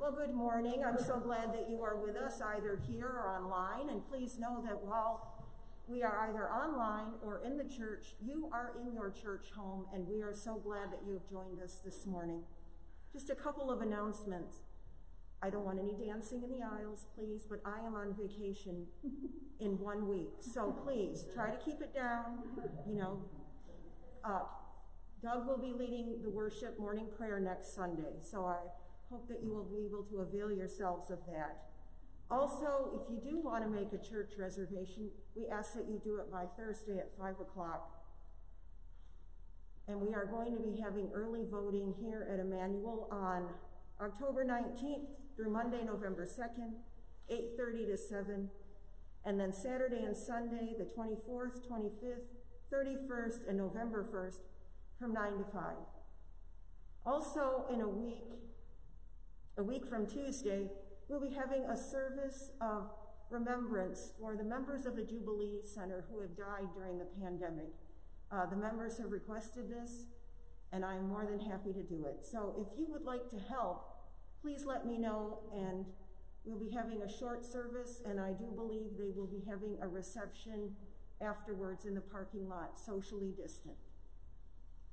Well, 0.00 0.12
good 0.12 0.27
morning. 0.38 0.84
I'm 0.86 0.98
so 1.04 1.18
glad 1.18 1.52
that 1.52 1.68
you 1.68 1.82
are 1.82 1.96
with 1.96 2.14
us 2.16 2.40
either 2.40 2.78
here 2.88 3.06
or 3.06 3.28
online. 3.28 3.90
And 3.90 4.08
please 4.08 4.38
know 4.38 4.62
that 4.64 4.84
while 4.84 5.44
we 5.88 6.04
are 6.04 6.28
either 6.28 6.48
online 6.48 7.14
or 7.24 7.42
in 7.44 7.58
the 7.58 7.64
church, 7.64 8.14
you 8.24 8.48
are 8.52 8.70
in 8.80 8.94
your 8.94 9.10
church 9.10 9.46
home, 9.56 9.86
and 9.92 10.06
we 10.06 10.22
are 10.22 10.32
so 10.32 10.54
glad 10.54 10.92
that 10.92 11.00
you 11.04 11.14
have 11.14 11.28
joined 11.28 11.60
us 11.60 11.80
this 11.84 12.06
morning. 12.06 12.42
Just 13.12 13.30
a 13.30 13.34
couple 13.34 13.68
of 13.68 13.80
announcements. 13.80 14.58
I 15.42 15.50
don't 15.50 15.64
want 15.64 15.80
any 15.80 15.94
dancing 15.94 16.44
in 16.44 16.50
the 16.50 16.64
aisles, 16.64 17.06
please, 17.16 17.44
but 17.48 17.60
I 17.64 17.84
am 17.84 17.96
on 17.96 18.14
vacation 18.14 18.86
in 19.58 19.78
one 19.80 20.08
week. 20.08 20.30
So 20.38 20.70
please 20.84 21.26
try 21.34 21.50
to 21.50 21.56
keep 21.56 21.80
it 21.80 21.92
down. 21.92 22.38
You 22.88 22.94
know, 22.94 23.18
uh, 24.24 24.42
Doug 25.20 25.48
will 25.48 25.58
be 25.58 25.72
leading 25.76 26.22
the 26.22 26.30
worship 26.30 26.78
morning 26.78 27.06
prayer 27.16 27.40
next 27.40 27.74
Sunday, 27.74 28.20
so 28.22 28.44
I 28.44 28.58
hope 29.10 29.28
that 29.28 29.42
you 29.42 29.52
will 29.52 29.64
be 29.64 29.84
able 29.86 30.02
to 30.04 30.18
avail 30.18 30.50
yourselves 30.50 31.10
of 31.10 31.18
that. 31.26 31.68
Also, 32.30 33.00
if 33.00 33.10
you 33.10 33.18
do 33.18 33.38
want 33.38 33.64
to 33.64 33.70
make 33.70 33.92
a 33.92 33.98
church 33.98 34.32
reservation, 34.38 35.10
we 35.34 35.46
ask 35.48 35.74
that 35.74 35.86
you 35.88 35.98
do 36.02 36.16
it 36.16 36.30
by 36.30 36.44
Thursday 36.58 36.98
at 36.98 37.16
5 37.16 37.40
o'clock. 37.40 37.94
And 39.86 39.98
we 39.98 40.12
are 40.12 40.26
going 40.26 40.54
to 40.54 40.62
be 40.62 40.78
having 40.82 41.08
early 41.14 41.44
voting 41.50 41.94
here 41.98 42.28
at 42.30 42.38
Emmanuel 42.38 43.08
on 43.10 43.48
October 43.98 44.44
19th 44.44 45.06
through 45.34 45.50
Monday, 45.50 45.82
November 45.84 46.26
2nd, 46.26 46.72
8.30 47.32 47.86
to 47.86 47.96
7, 47.96 48.50
and 49.24 49.40
then 49.40 49.52
Saturday 49.52 50.04
and 50.04 50.14
Sunday, 50.14 50.74
the 50.78 50.84
24th, 50.84 51.66
25th, 51.66 52.28
31st, 52.70 53.48
and 53.48 53.56
November 53.56 54.04
1st 54.04 54.40
from 54.98 55.14
9 55.14 55.38
to 55.38 55.44
5. 55.44 55.62
Also, 57.06 57.64
in 57.72 57.80
a 57.80 57.88
week, 57.88 58.47
a 59.58 59.62
week 59.62 59.84
from 59.84 60.06
Tuesday, 60.06 60.70
we'll 61.08 61.20
be 61.20 61.34
having 61.34 61.64
a 61.64 61.76
service 61.76 62.52
of 62.60 62.90
remembrance 63.28 64.12
for 64.20 64.36
the 64.36 64.44
members 64.44 64.86
of 64.86 64.94
the 64.94 65.02
Jubilee 65.02 65.58
Center 65.62 66.04
who 66.10 66.20
have 66.20 66.36
died 66.36 66.68
during 66.74 66.98
the 66.98 67.06
pandemic. 67.20 67.72
Uh, 68.30 68.46
the 68.46 68.56
members 68.56 68.98
have 68.98 69.10
requested 69.10 69.68
this, 69.68 70.04
and 70.72 70.84
I'm 70.84 71.08
more 71.08 71.26
than 71.26 71.40
happy 71.40 71.72
to 71.72 71.82
do 71.82 72.04
it. 72.06 72.24
So 72.24 72.54
if 72.56 72.78
you 72.78 72.86
would 72.90 73.02
like 73.02 73.28
to 73.30 73.38
help, 73.48 73.84
please 74.40 74.64
let 74.64 74.86
me 74.86 74.96
know, 74.96 75.40
and 75.52 75.84
we'll 76.44 76.60
be 76.60 76.70
having 76.70 77.02
a 77.02 77.18
short 77.18 77.44
service, 77.44 78.00
and 78.06 78.20
I 78.20 78.32
do 78.32 78.52
believe 78.54 78.96
they 78.96 79.10
will 79.10 79.26
be 79.26 79.42
having 79.48 79.76
a 79.82 79.88
reception 79.88 80.76
afterwards 81.20 81.84
in 81.84 81.96
the 81.96 82.00
parking 82.00 82.48
lot, 82.48 82.78
socially 82.78 83.32
distant. 83.36 83.76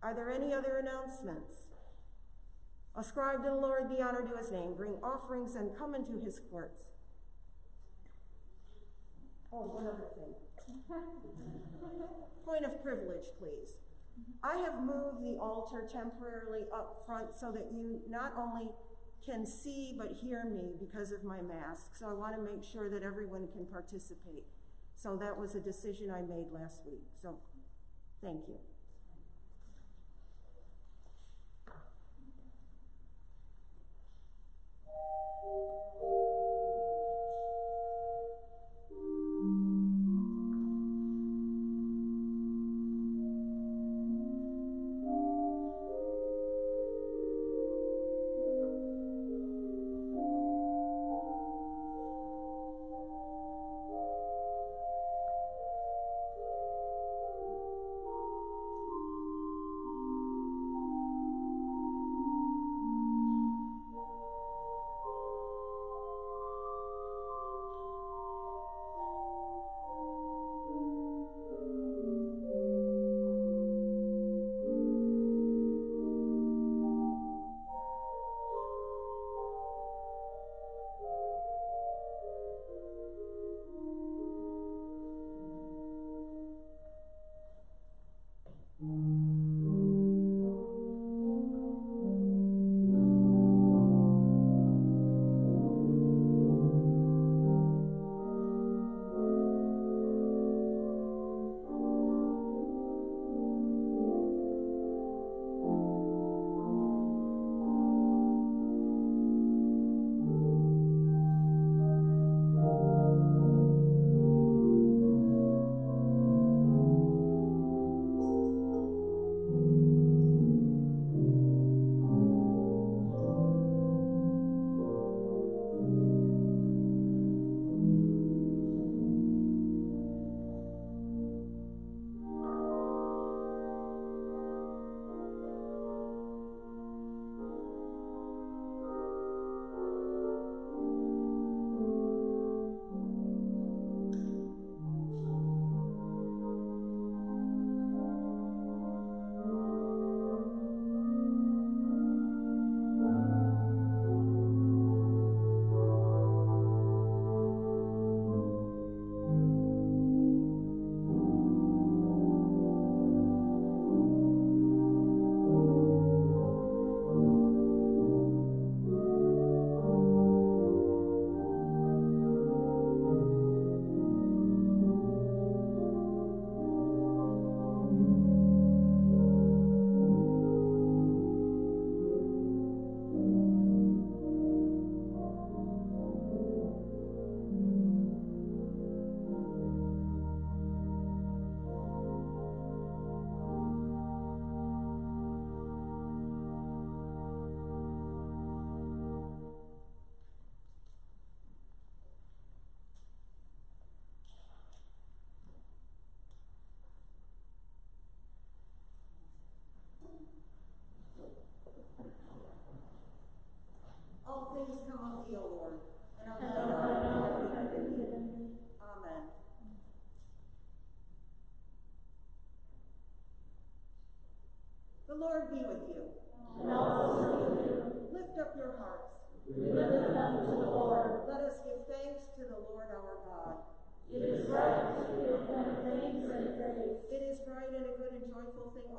Are 0.02 0.16
there 0.16 0.32
any 0.32 0.54
other 0.54 0.78
announcements? 0.78 1.75
Ascribe 2.98 3.44
to 3.44 3.50
the 3.50 3.56
Lord 3.56 3.90
the 3.90 4.02
honor 4.02 4.22
to 4.22 4.38
his 4.38 4.52
name, 4.52 4.74
bring 4.76 4.94
offerings, 5.04 5.56
and 5.56 5.76
come 5.78 5.96
into 5.96 6.20
his 6.24 6.40
courts. 6.50 6.92
Oh, 9.52 9.62
one 9.62 9.86
other 9.86 10.08
thing. 10.16 10.34
Point 12.46 12.66
of 12.66 12.82
privilege, 12.82 13.26
please. 13.38 13.78
I 14.44 14.58
have 14.58 14.82
moved 14.82 15.22
the 15.22 15.38
altar 15.42 15.88
temporarily 15.92 16.66
up 16.74 17.04
front 17.06 17.34
so 17.34 17.52
that 17.52 17.70
you 17.74 18.02
not 18.10 18.34
only 18.38 18.70
can 19.26 19.46
see 19.46 19.96
but 19.98 20.12
hear 20.12 20.46
me 20.46 20.76
because 20.80 21.12
of 21.12 21.24
my 21.24 21.42
mask. 21.42 21.96
So 21.96 22.08
I 22.08 22.14
want 22.14 22.36
to 22.36 22.42
make 22.42 22.64
sure 22.64 22.90
that 22.90 23.04
everyone 23.04 23.48
can 23.48 23.66
participate. 23.66 24.44
So 24.96 25.18
that 25.18 25.38
was 25.38 25.56
a 25.56 25.60
decision 25.60 26.12
I 26.12 26.22
made 26.22 26.52
last 26.52 26.86
week. 26.86 27.04
So 27.22 27.36
thank 28.24 28.48
you. 28.48 28.56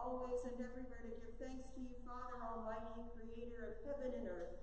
Always 0.01 0.41
and 0.49 0.57
everywhere 0.57 1.05
to 1.05 1.13
give 1.21 1.37
thanks 1.37 1.69
to 1.77 1.85
you, 1.85 1.93
Father 2.09 2.41
Almighty, 2.41 3.13
creator 3.13 3.77
of 3.77 3.85
heaven 3.85 4.17
and 4.17 4.29
earth. 4.33 4.57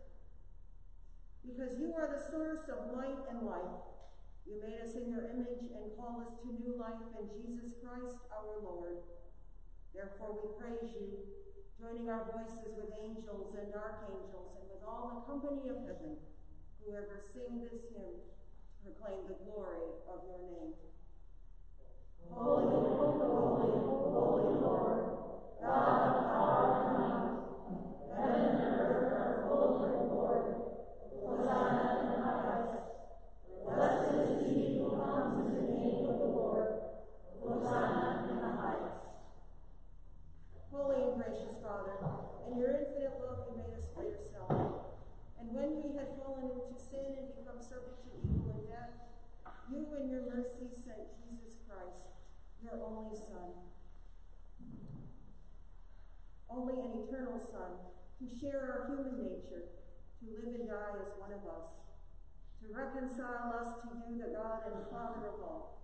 Because 1.45 1.77
you 1.77 1.93
are 1.93 2.09
the 2.09 2.23
source 2.33 2.65
of 2.73 2.97
light 2.97 3.21
and 3.29 3.45
life. 3.45 3.85
You 4.49 4.57
made 4.57 4.81
us 4.81 4.97
in 4.97 5.13
your 5.13 5.29
image 5.29 5.69
and 5.69 5.93
call 5.93 6.25
us 6.25 6.33
to 6.41 6.57
new 6.57 6.73
life 6.73 7.03
in 7.13 7.29
Jesus 7.29 7.77
Christ 7.77 8.25
our 8.33 8.57
Lord. 8.63 9.05
Therefore 9.93 10.33
we 10.33 10.57
praise 10.57 10.89
you, 10.97 11.21
joining 11.77 12.09
our 12.09 12.25
voices 12.33 12.73
with 12.73 12.89
angels 12.97 13.53
and 13.53 13.69
archangels 13.77 14.57
and 14.57 14.65
with 14.73 14.81
all 14.81 15.21
the 15.21 15.29
company 15.29 15.69
of 15.69 15.85
heaven, 15.85 16.17
who 16.81 16.97
ever 16.97 17.21
sing 17.21 17.61
this 17.61 17.93
hymn, 17.93 18.17
proclaim 18.81 19.29
the 19.29 19.37
glory 19.45 20.01
of 20.09 20.25
your 20.25 20.41
name. 20.49 20.73
Mercy 50.43 50.67
sent 50.73 51.05
Jesus 51.21 51.57
Christ, 51.67 52.12
your 52.63 52.79
only 52.79 53.11
Son. 53.11 53.51
Only 56.47 56.79
an 56.79 57.03
eternal 57.03 57.35
Son, 57.35 57.91
to 58.23 58.25
share 58.39 58.63
our 58.63 58.81
human 58.87 59.19
nature, 59.19 59.75
to 60.21 60.25
live 60.31 60.55
and 60.55 60.69
die 60.71 60.95
as 61.03 61.11
one 61.19 61.35
of 61.35 61.43
us, 61.43 61.83
to 62.63 62.71
reconcile 62.71 63.51
us 63.51 63.83
to 63.83 63.89
you, 64.07 64.15
the 64.15 64.31
God 64.31 64.63
and 64.71 64.87
Father 64.87 65.35
of 65.35 65.43
all. 65.43 65.83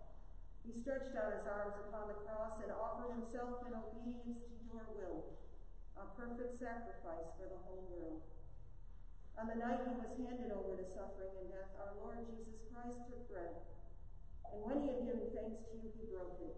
He 0.64 0.72
stretched 0.72 1.18
out 1.18 1.36
his 1.36 1.50
arms 1.50 1.76
upon 1.76 2.08
the 2.08 2.22
cross 2.24 2.64
and 2.64 2.72
offered 2.72 3.18
himself 3.18 3.66
in 3.68 3.76
obedience 3.76 4.48
to 4.48 4.56
your 4.70 4.88
will, 4.96 5.36
a 6.00 6.06
perfect 6.16 6.56
sacrifice 6.56 7.34
for 7.36 7.50
the 7.50 7.60
whole 7.66 7.90
world. 7.90 8.24
On 9.36 9.50
the 9.50 9.58
night 9.60 9.84
he 9.84 9.98
was 9.98 10.16
handed 10.16 10.54
over 10.54 10.78
to 10.78 10.86
suffering 10.86 11.34
and 11.42 11.50
death, 11.50 11.74
our 11.82 11.98
Lord 12.00 12.24
Jesus 12.30 12.64
Christ 12.70 13.04
took 13.10 13.26
bread, 13.28 13.66
and 14.54 14.60
when 14.66 14.82
he 14.82 14.88
had 14.94 15.02
given 15.06 15.30
thanks 15.32 15.66
to 15.70 15.74
you, 15.78 15.90
he 15.94 16.10
broke 16.10 16.42
it 16.42 16.58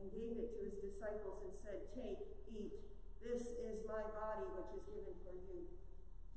and 0.00 0.08
gave 0.12 0.40
it 0.40 0.52
to 0.56 0.60
his 0.64 0.80
disciples 0.80 1.44
and 1.44 1.52
said, 1.52 1.92
Take, 1.92 2.20
eat, 2.48 2.72
this 3.20 3.52
is 3.60 3.84
my 3.84 4.00
body 4.16 4.48
which 4.56 4.72
is 4.76 4.88
given 4.88 5.16
for 5.20 5.36
you. 5.36 5.68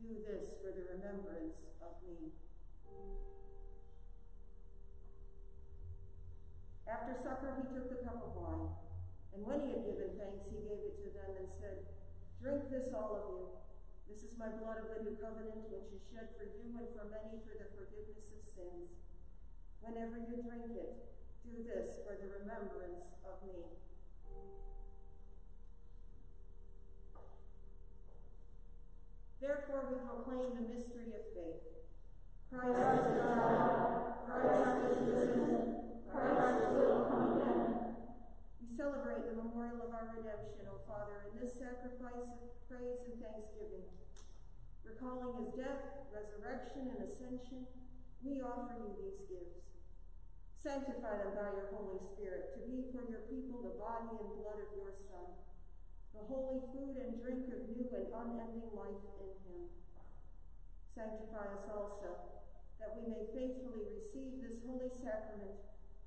Do 0.04 0.20
this 0.24 0.60
for 0.60 0.76
the 0.76 0.84
remembrance 0.99 1.72
of 1.80 1.95
me. 2.04 2.36
After 6.84 7.16
supper, 7.16 7.56
he 7.56 7.64
took 7.72 7.88
the 7.88 8.04
cup 8.04 8.20
of 8.20 8.36
wine, 8.36 8.76
and 9.32 9.47
when 9.47 9.64
he 9.64 9.72
had 9.72 9.88
given 9.88 10.20
thanks, 10.20 10.51
he 10.51 10.60
gave 10.60 10.84
it 10.84 10.99
to 10.99 11.08
them 11.16 11.39
and 11.39 11.47
said, 11.47 11.88
Drink 12.43 12.68
this, 12.68 12.91
all 12.91 13.16
of 13.16 13.26
you. 13.32 13.47
This 14.12 14.28
is 14.28 14.36
my 14.36 14.51
blood 14.51 14.84
of 14.84 14.91
the 14.91 14.99
new 15.08 15.16
covenant, 15.16 15.72
which 15.72 15.89
is 15.95 16.04
shed 16.12 16.36
for 16.36 16.43
you 16.43 16.76
and 16.76 16.91
for 16.91 17.08
many 17.08 17.39
for 17.47 17.56
the 17.56 17.72
forgiveness 17.72 18.36
of 18.36 18.43
sins. 18.43 18.99
Whenever 19.84 20.16
you 20.16 20.40
drink 20.40 20.72
it, 20.72 20.96
do 21.44 21.60
this 21.68 22.00
for 22.08 22.16
the 22.16 22.32
remembrance 22.40 23.20
of 23.28 23.44
me. 23.44 23.68
Therefore, 29.44 29.92
we 29.92 30.00
proclaim 30.08 30.56
the 30.56 30.72
mystery 30.72 31.12
of 31.12 31.28
faith. 31.36 31.68
Christ 32.48 32.80
is 32.80 33.12
alive, 33.28 34.24
Christ 34.24 34.72
is 34.88 34.98
risen, 35.04 36.00
Christ 36.08 36.64
will 36.80 37.04
come 37.12 37.44
again. 37.44 38.00
We 38.64 38.68
celebrate 38.72 39.28
the 39.28 39.36
memorial 39.36 39.84
of 39.84 39.92
our 39.92 40.16
redemption, 40.16 40.64
O 40.72 40.80
Father, 40.88 41.28
in 41.28 41.44
this 41.44 41.60
sacrifice 41.60 42.40
of 42.40 42.56
praise 42.72 43.04
and 43.04 43.20
thanksgiving. 43.20 43.92
Recalling 44.88 45.44
his 45.44 45.52
death, 45.60 46.08
resurrection, 46.08 46.88
and 46.96 47.04
ascension, 47.04 47.68
we 48.24 48.40
offer 48.40 48.80
you 48.80 48.96
these 48.96 49.28
gifts. 49.28 49.72
Sanctify 50.64 51.20
them 51.20 51.36
by 51.36 51.51
your 51.59 51.76
Holy 51.76 51.99
Spirit 51.99 52.55
to 52.55 52.64
be 52.64 52.88
for 52.95 53.03
your 53.11 53.28
people 53.28 53.59
the 53.59 53.76
body 53.76 54.16
and 54.16 54.32
blood 54.39 54.64
of 54.64 54.72
your 54.72 54.95
Son, 54.95 55.36
the 56.16 56.24
holy 56.24 56.64
food 56.72 56.95
and 57.03 57.20
drink 57.20 57.51
of 57.51 57.68
new 57.68 57.91
and 57.91 58.07
unending 58.07 58.72
life 58.72 59.03
in 59.20 59.36
him. 59.43 59.68
Sanctify 60.88 61.51
us 61.51 61.68
also, 61.68 62.16
that 62.80 62.95
we 62.95 63.11
may 63.11 63.28
faithfully 63.36 63.91
receive 63.91 64.39
this 64.39 64.64
holy 64.64 64.88
sacrament 64.88 65.59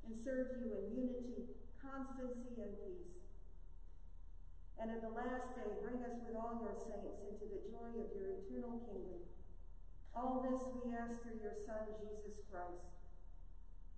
and 0.09 0.17
serve 0.17 0.57
you 0.57 0.73
in 0.73 1.05
unity, 1.05 1.53
constancy, 1.77 2.57
and 2.57 2.81
peace. 2.81 3.29
And 4.81 4.89
at 4.89 5.05
the 5.05 5.13
last 5.13 5.53
day, 5.53 5.69
bring 5.85 6.01
us 6.01 6.17
with 6.25 6.33
all 6.33 6.65
your 6.65 6.73
saints 6.73 7.29
into 7.29 7.45
the 7.45 7.61
joy 7.69 7.93
of 7.93 8.09
your 8.17 8.41
eternal 8.41 8.81
kingdom. 8.89 9.21
All 10.17 10.41
this 10.41 10.65
we 10.81 10.97
ask 10.97 11.21
through 11.21 11.45
your 11.45 11.53
Son, 11.53 11.93
Jesus 12.01 12.41
Christ. 12.49 12.97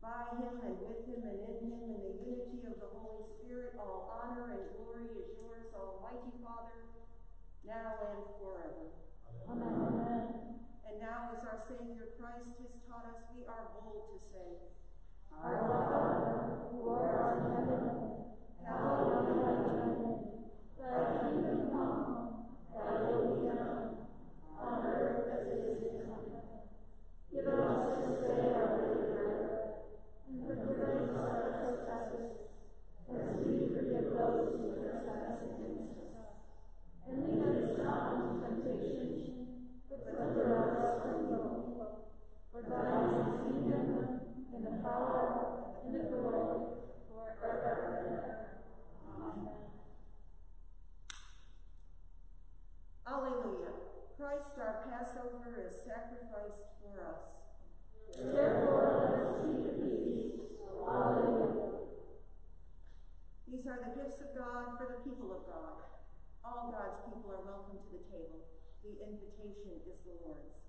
By 0.03 0.31
him 0.39 0.63
and 0.63 0.79
with 0.81 1.03
him 1.11 1.23
and 1.27 1.39
in 1.43 1.59
him, 1.69 1.83
in 1.91 1.99
the 1.99 2.15
unity 2.23 2.63
of 2.71 2.79
the 2.79 2.91
Holy 2.95 3.25
Spirit, 3.27 3.75
all 3.79 4.07
honor 4.15 4.55
and 4.55 4.65
glory 4.79 5.11
is 5.19 5.35
yours, 5.43 5.75
Almighty 5.75 6.33
Father, 6.39 6.87
now 7.67 7.99
and 8.07 8.23
forever. 8.39 8.95
Amen. 9.51 10.63
And 10.87 11.01
now, 11.01 11.31
as 11.35 11.43
our 11.45 11.59
Savior 11.59 12.15
Christ 12.15 12.63
has 12.63 12.79
taught 12.87 13.11
us, 13.11 13.27
we 13.35 13.43
are 13.45 13.75
bold 13.75 14.07
to 14.15 14.19
say, 14.23 14.71
Our 15.35 15.67
Father, 15.67 16.71
who 16.71 16.89
art 16.89 17.39
in 17.39 17.51
heaven, 17.53 17.85
hallowed 18.65 19.27
be 19.27 19.35
thy 19.43 19.53
name. 19.99 20.23
Thy 20.79 21.27
kingdom 21.27 21.75
come, 21.75 22.47
thy 22.71 23.03
will 23.03 23.35
be 23.35 23.49
done, 23.51 24.07
on 24.63 24.87
earth 24.87 25.27
as 25.27 25.47
it 25.49 25.61
is 25.67 25.83
in 25.83 26.07
heaven. 26.07 26.39
Give 27.35 27.47
us 27.51 27.83
this 27.99 28.13
day 28.23 28.55
our 28.55 28.79
daily 28.79 29.18
sacrificed 55.89 56.69
for 56.81 57.01
us. 57.01 57.25
Therefore, 58.15 58.85
let 59.01 59.27
us 59.27 59.41
keep 59.41 59.63
the 59.65 59.73
peace. 59.81 60.33
Alleluia. 60.87 61.78
These 63.51 63.67
are 63.67 63.81
the 63.81 63.97
gifts 63.97 64.21
of 64.21 64.37
God 64.37 64.77
for 64.77 64.93
the 64.93 65.01
people 65.09 65.33
of 65.33 65.49
God. 65.49 65.81
All 66.45 66.69
God's 66.69 67.01
people 67.09 67.33
are 67.33 67.41
welcome 67.41 67.81
to 67.81 67.89
the 67.97 68.05
table. 68.13 68.45
The 68.85 69.01
invitation 69.01 69.81
is 69.89 70.05
the 70.05 70.21
Lord's. 70.21 70.69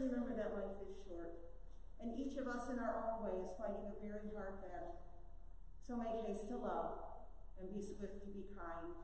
Remember 0.00 0.32
that 0.36 0.56
life 0.56 0.80
is 0.80 0.96
short, 1.04 1.36
and 2.00 2.16
each 2.16 2.40
of 2.40 2.48
us 2.48 2.72
in 2.72 2.78
our 2.80 2.96
own 3.04 3.24
way 3.24 3.36
is 3.44 3.52
fighting 3.60 3.92
a 3.92 3.96
very 4.00 4.32
hard 4.32 4.64
battle. 4.64 4.96
So 5.84 5.96
make 6.00 6.24
haste 6.24 6.48
to 6.48 6.56
love, 6.56 7.20
and 7.60 7.68
be 7.68 7.82
swift 7.84 8.24
to 8.24 8.30
be 8.32 8.48
kind. 8.56 8.96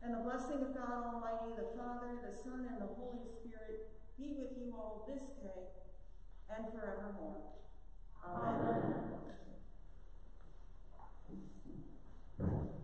And 0.00 0.14
the 0.14 0.24
blessing 0.24 0.64
of 0.64 0.74
God 0.74 1.04
Almighty, 1.04 1.52
the 1.54 1.76
Father, 1.76 2.18
the 2.24 2.32
Son, 2.32 2.66
and 2.66 2.80
the 2.80 2.90
Holy 2.96 3.22
Spirit 3.28 3.92
be 4.18 4.34
with 4.38 4.56
you 4.56 4.72
all 4.74 5.04
this 5.06 5.36
day 5.38 5.68
and 6.50 6.66
forevermore. 6.72 7.52
Amen. 8.24 9.12
Hallelujah, 12.38 12.81